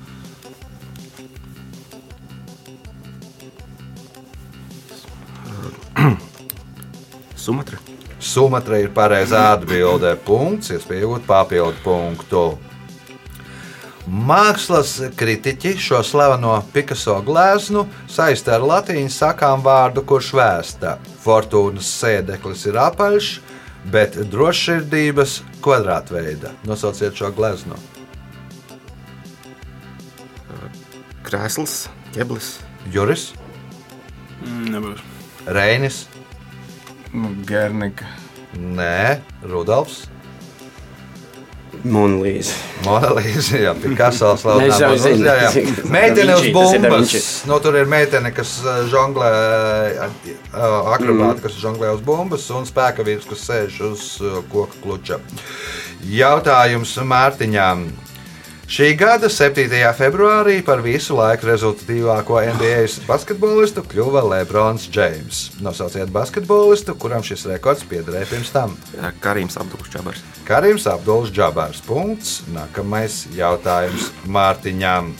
Sumatra. 7.37 7.79
Sumatra 8.21 8.79
ir 8.79 8.91
pareizā 8.95 9.47
atbildē. 9.55 10.17
Punkts, 10.27 10.71
iespējot 10.75 11.25
papildu 11.27 11.81
punktu. 11.85 12.43
Mākslas 14.11 14.97
kritiķi 15.17 15.77
šo 15.79 16.01
slaveno 16.05 16.57
Picasso 16.75 17.15
gleznu 17.23 17.85
saista 18.11 18.57
ar 18.57 18.67
latīņu 18.67 19.13
sakām 19.15 19.63
vārdu, 19.63 20.03
kurš 20.03 20.33
vēsta. 20.35 20.97
Fortūnas 21.23 21.93
sēdeklis 22.01 22.67
ir 22.67 22.81
apaļš, 22.81 23.31
bet 23.93 24.19
drošsirdības 24.33 25.39
kvadrātveida. 25.63 26.53
Nosauciet 26.67 27.17
šo 27.17 27.31
gleznu. 27.37 27.79
Krēsls, 31.31 31.87
ķeblis. 32.17 32.57
Juris, 32.91 33.31
Mm, 34.41 34.71
Nebūs. 34.73 35.01
Reinis, 35.53 36.07
Nu, 37.13 37.29
Gernika. 37.45 38.07
Nē, 38.57 39.21
Rudolfs. 39.45 40.07
Monolīze. 41.85 42.55
Monolīze, 42.85 43.61
jā, 43.63 43.75
Picasso 43.79 44.33
slavenā 44.41 44.67
Es 44.73 44.81
jau 44.81 44.91
zinu. 45.01 45.23
Monolīze, 45.23 45.27
jā, 45.27 45.35
jā. 45.45 45.85
Meitene 45.93 46.35
uz 46.37 46.41
Da 46.41 46.47
Vinci, 46.47 46.53
tas 46.57 46.73
ir 46.75 46.81
Da 46.83 46.89
bumbas. 46.89 47.13
Vinci. 47.13 47.23
Nu, 47.51 47.59
tur 47.65 47.79
ir 47.79 47.87
meitene, 47.93 48.33
kas 48.37 48.53
uh, 48.65 48.81
žonglē, 48.91 49.31
uh, 50.09 50.93
akrobāti, 50.97 51.45
kas 51.47 51.57
žonglē 51.63 51.93
uz 51.95 52.03
bumbas, 52.05 52.49
un 52.57 52.65
spēka 52.69 53.05
vīrs, 53.07 53.29
kas 53.31 53.45
sēž 53.49 53.79
uz 53.93 54.05
uh, 54.25 54.41
koka 54.53 54.81
kluča. 54.83 55.21
Jautājums 56.11 56.97
Mārtiņām. 57.05 57.87
Šī 58.71 58.93
gada 58.95 59.27
7. 59.27 59.67
februārī 59.99 60.61
par 60.63 60.79
visu 60.85 61.17
laiku 61.19 61.49
rezultatīvāko 61.49 62.37
NBA 62.53 63.01
basketbolistu 63.09 63.83
kļuva 63.83 64.23
Lebrons 64.31 64.85
Džeims. 64.87 65.41
Nosauciet 65.59 66.13
basketbolistu, 66.15 66.95
kuram 66.95 67.25
šis 67.27 67.49
rekords 67.51 67.83
piederēja 67.91 68.29
pirms 68.31 68.55
tam. 68.55 68.77
Jā, 68.95 69.11
Karīms 69.27 69.59
Abduls 69.59 69.91
Čabars. 69.91 70.23
Karims 70.47 70.87
Abduls 70.87 71.35
Džabārs. 71.35 71.83
Punkts. 71.83 72.45
Nākamais 72.55 73.25
jautājums 73.35 74.13
Mārtiņām. 74.31 75.11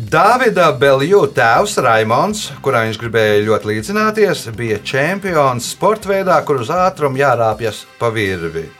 Dāvida 0.00 0.72
Belju 0.80 1.26
tēvs 1.36 1.76
Raimons, 1.84 2.46
kuram 2.64 2.88
viņš 2.88 3.04
gribēja 3.04 3.44
ļoti 3.44 3.74
līdzināties, 3.74 4.48
bija 4.56 4.80
čempions 4.80 5.74
sporta 5.76 6.16
veidā, 6.16 6.40
kur 6.40 6.64
uz 6.64 6.72
ātrumu 6.72 7.20
jārāpjas 7.20 7.84
pa 8.00 8.08
virvi. 8.08 8.70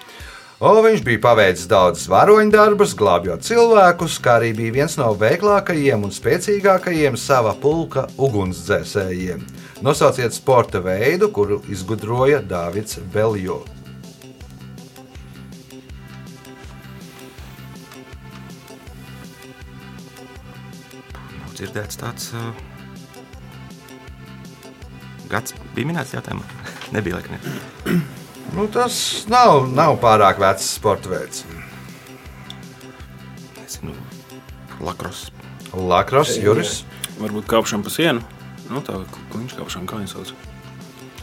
O, 0.61 0.75
viņš 0.85 1.01
bija 1.01 1.23
paveicis 1.25 1.65
daudzas 1.71 2.03
varoņdarbus, 2.13 2.91
glābjot 3.01 3.47
cilvēkus, 3.47 4.19
kā 4.21 4.35
arī 4.37 4.51
bija 4.59 4.75
viens 4.75 4.99
no 5.01 5.07
veiklākajiem 5.17 6.05
un 6.05 6.13
spēcīgākajiem 6.13 7.17
sava 7.17 7.55
pulka 7.63 8.05
ugunsdzēsējiem. 8.21 9.41
Nosauciet 9.81 10.37
sporta 10.37 10.85
veidu, 10.85 11.31
kuru 11.33 11.63
izgudroja 11.73 12.43
Dāvids 12.45 13.01
Belju. 13.15 13.57
Nav 21.41 21.57
dzirdēts 21.57 22.05
tāds. 22.05 22.35
Uh, 22.37 22.53
gads 25.33 25.57
bija 25.73 25.95
minēts 25.95 26.19
jautājumā. 26.21 26.45
Nebija 26.99 27.17
laikam. 27.23 28.20
Nu, 28.57 28.67
tas 28.73 29.25
nav, 29.31 29.69
nav 29.71 29.97
pārāk 30.03 30.41
vecs 30.43 30.67
sporta 30.77 31.11
veids. 31.13 31.45
Nezinu, 33.61 33.95
lakros. 34.83 35.29
Lakros, 35.75 36.35
Juris, 36.43 36.81
Varbūt 37.21 37.45
kāpšana 37.51 37.85
pa 37.85 37.91
sienu. 37.93 38.23
Nu, 38.71 38.81
tā 38.81 38.95
kliņš 39.33 39.53
kāpšana, 39.59 39.87
kā 39.91 39.99
viņi 40.01 40.09
sauc. 40.15 40.31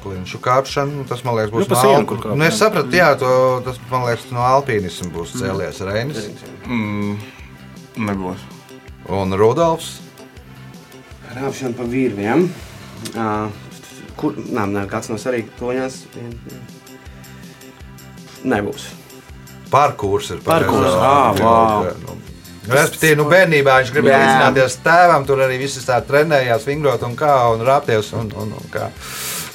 Klinšu 0.03 0.39
kāpšana. 0.45 0.93
nu, 0.93 1.05
Tas 1.09 1.23
man 1.25 1.35
liekas, 1.39 1.51
būs 1.55 1.65
Nu, 1.65 1.69
pa 1.71 1.75
no 1.75 1.81
sienu, 1.81 2.05
kur 2.07 2.19
kāp, 2.21 2.35
Nu, 2.37 2.45
es 2.45 2.59
sapratu, 2.61 2.93
jā, 2.93 3.07
to, 3.17 3.31
tas 3.65 3.79
man 3.89 4.05
liekas, 4.05 4.27
no 4.31 4.43
alpīnisma 4.45 5.09
būs 5.15 5.33
cēlies 5.41 5.81
Reinis 5.81 6.29
Mm, 6.67 7.17
nebūs. 7.97 8.45
un 9.09 9.33
Rudolfs. 9.33 9.99
Rāpšana 11.33 11.73
pa 11.75 11.83
virviem. 11.83 12.47
Uh, 13.15 13.49
kur, 14.15 14.37
nē, 14.37 14.69
nē, 14.69 14.87
kāds 14.87 15.09
no 15.09 15.17
arī 15.17 15.43
toņās. 15.59 16.03
Nebūs. 18.47 18.87
Parkūrs 19.71 20.31
ir 20.31 20.39
ā, 21.03 21.15
atbilde, 21.33 21.43
vau. 21.43 21.91
nu. 22.05 22.17
Respektīvi, 22.67 23.15
nu, 23.19 23.25
bērnībā 23.31 23.77
viņš 23.79 23.91
gribēja 23.95 24.19
līdzināties 24.21 24.79
tēvam, 24.83 25.25
tur 25.27 25.43
arī 25.45 25.59
viss 25.61 25.85
tā 25.87 26.01
trenējās, 26.03 26.65
vingrot 26.67 27.03
un 27.07 27.15
kā, 27.19 27.35
un 27.53 27.63
rāpties 27.67 28.11
un, 28.17 28.31
un, 28.35 28.55
un 28.59 28.71
kā. 28.71 28.89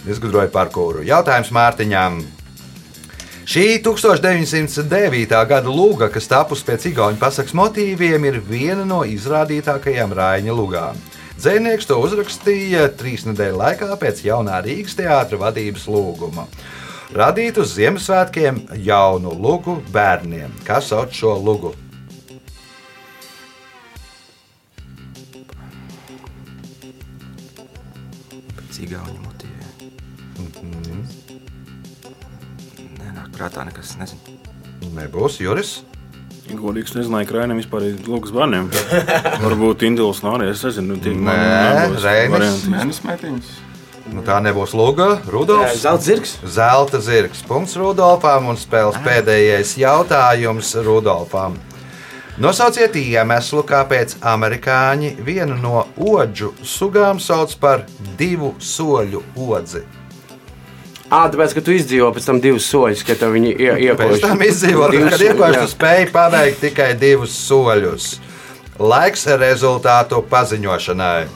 Izgudroja 0.09 0.49
parkūru. 0.53 1.05
Jautājums 1.07 1.53
Mārtiņām. 1.55 2.23
Šī 3.53 3.66
1909. 3.85 5.35
gada 5.51 5.69
lūga, 5.69 6.09
kas 6.14 6.29
tapusi 6.31 6.64
pēc 6.66 6.87
Igaunijas 6.93 7.21
pasakas 7.21 7.57
motīviem, 7.59 8.25
ir 8.31 8.39
viena 8.47 8.87
no 8.89 9.03
izrādītākajām 9.09 10.14
Rāņa 10.16 10.57
lugām. 10.57 11.01
Dzēnieks 11.43 11.89
to 11.91 11.99
uzrakstīja 11.99 12.87
trīs 12.97 13.27
nedēļu 13.27 13.59
laikā 13.59 13.97
pēc 13.99 14.23
jaunā 14.29 14.61
Rīgas 14.64 14.95
teātra 14.99 15.41
vadības 15.41 15.89
lūguma. 15.91 16.47
Radīt 17.13 17.59
uz 17.61 17.75
Ziemassvētkiem 17.77 18.63
jaunu 18.87 19.35
lugu 19.37 19.75
bērniem. 19.93 20.49
Kas 20.65 20.87
sauc 20.89 21.13
šo 21.13 21.35
lugu? 21.37 21.75
Pēc 28.57 28.79
igauņu 28.87 29.19
motīviem. 29.27 31.03
Nenāk 32.97 33.29
prātā 33.37 33.67
nekas, 33.69 33.93
nezinu. 34.01 34.39
Nebūs 34.97 35.37
Juris. 35.45 35.75
Godīgs 36.49 36.97
nezināju, 36.97 37.29
ka 37.29 37.37
Rainam 37.37 37.61
vispār 37.61 37.91
ir 37.91 38.01
lūgas 38.09 38.33
bērniem. 38.33 38.73
Varbūt 39.45 39.85
Indils 39.91 40.25
nav 40.25 40.39
arī. 40.39 40.49
Es 40.55 40.65
nezinu, 40.65 40.97
tie 40.97 41.13
Nē, 41.13 41.21
man 41.29 41.77
nebūs 41.77 42.09
Reinis. 42.09 43.53
Nu, 44.11 44.23
tā 44.27 44.41
nebūs 44.43 44.73
Luga. 44.75 45.21
Rudolfs. 45.31 45.79
Zelta 45.85 46.03
zirgs. 46.03 46.33
Zelta 46.45 46.99
zirgs. 47.01 47.43
Punkts 47.47 47.77
Rudolfam 47.79 48.49
un 48.51 48.57
spēles 48.59 48.99
pēdējais 49.05 49.77
jautājums 49.79 50.73
Rudolfam. 50.83 51.55
Nosauciet 52.43 52.97
iemeslu, 52.97 53.61
kāpēc 53.69 54.17
amerikāņi 54.25 55.13
vienu 55.23 55.55
no 55.61 55.85
odžu 56.01 56.55
sugām 56.65 57.21
sauc 57.21 57.53
par 57.61 57.85
divu 58.19 58.55
soļu 58.59 59.21
odzi. 59.37 59.85
Ā, 61.13 61.27
tāpēc, 61.29 61.53
ka 61.53 61.61
tu 61.61 61.75
izdzīvo 61.77 62.09
pēc 62.17 62.25
tam 62.25 62.41
divus 62.41 62.65
soļus, 62.73 63.05
kad 63.05 63.21
viņi 63.35 63.51
ie- 63.61 63.95
Pēc 64.01 64.23
tam 64.25 64.41
izdzīvot, 64.41 64.91
Divus 64.97 65.11
kad 65.13 65.21
jā. 65.55 65.61
tu 65.61 65.69
spēji 65.77 66.09
paveikt 66.11 66.61
tikai 66.65 66.95
divus 66.97 67.35
soļus. 67.51 68.15
Laiks 68.81 69.27
rezultātu 69.37 70.23
paziņošanai. 70.25 71.27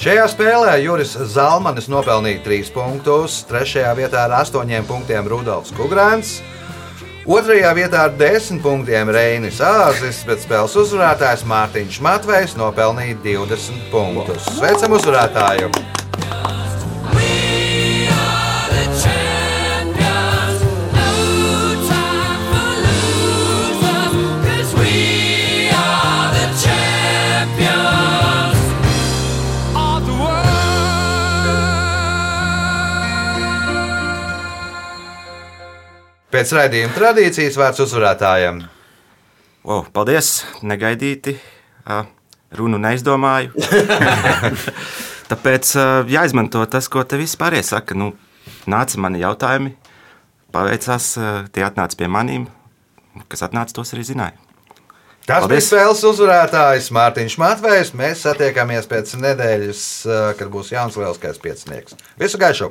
Šajā 0.00 0.22
spēlē 0.32 0.78
Juris 0.80 1.10
Zalmanis 1.28 1.84
nopelnīja 1.92 2.40
3 2.46 2.70
punktus, 2.72 3.34
3. 3.50 3.82
vietā 3.98 4.22
ar 4.24 4.32
8 4.38 4.86
punktiem 4.88 5.28
Rudolfs 5.28 5.74
Kungrāns, 5.76 6.38
2. 7.28 7.58
vietā 7.76 8.06
ar 8.08 8.16
10 8.16 8.64
punktiem 8.64 9.12
Reinis 9.12 9.60
Āzis, 9.60 10.24
bet 10.24 10.40
spēles 10.40 10.80
uzvarētājs 10.86 11.44
Mārtiņš 11.44 12.00
Matvejs 12.00 12.56
nopelnīja 12.56 13.20
20 13.28 13.88
punktus. 13.92 14.48
Sveicam 14.56 14.96
uzvarētāju! 14.96 15.99
Pēc 36.30 36.52
raidījuma 36.54 36.94
tradīcijas 36.94 37.56
vārds 37.58 37.82
uzvarētājiem. 37.82 38.60
Wow, 39.66 39.82
paldies! 39.90 40.44
Negaidīti. 40.62 41.34
Runu 42.54 42.78
neizdomāju. 42.78 43.50
Tāpēc 45.30 45.72
jāizmanto 46.10 46.62
tas, 46.70 46.86
ko 46.90 47.02
te 47.02 47.18
vispār 47.18 47.58
iesaka. 47.58 47.98
Nu, 47.98 48.12
nāca 48.70 49.02
mani 49.02 49.22
jautājumi, 49.24 49.74
paveicās, 50.54 51.12
tie 51.50 51.66
atnāca 51.66 51.98
pie 51.98 52.10
maniem. 52.10 52.46
Kas 53.26 53.42
atnāca, 53.46 53.74
tos 53.80 53.90
arī 53.96 54.06
zināja. 54.06 54.38
Tas 55.26 55.44
Paldies. 55.44 55.50
bija 55.50 55.66
spēles 55.66 56.04
uzvarētājs 56.12 56.92
Mārtiņš 56.94 57.36
Matvejs. 57.42 57.90
Mēs 57.98 58.22
satiekamies 58.26 58.86
pēc 58.90 59.16
nedēļas, 59.18 59.82
kad 60.38 60.54
būs 60.54 60.70
jauns 60.74 60.98
lielskais 60.98 61.42
piecinieks. 61.42 61.98
Visu 62.22 62.40
gaišu! 62.40 62.70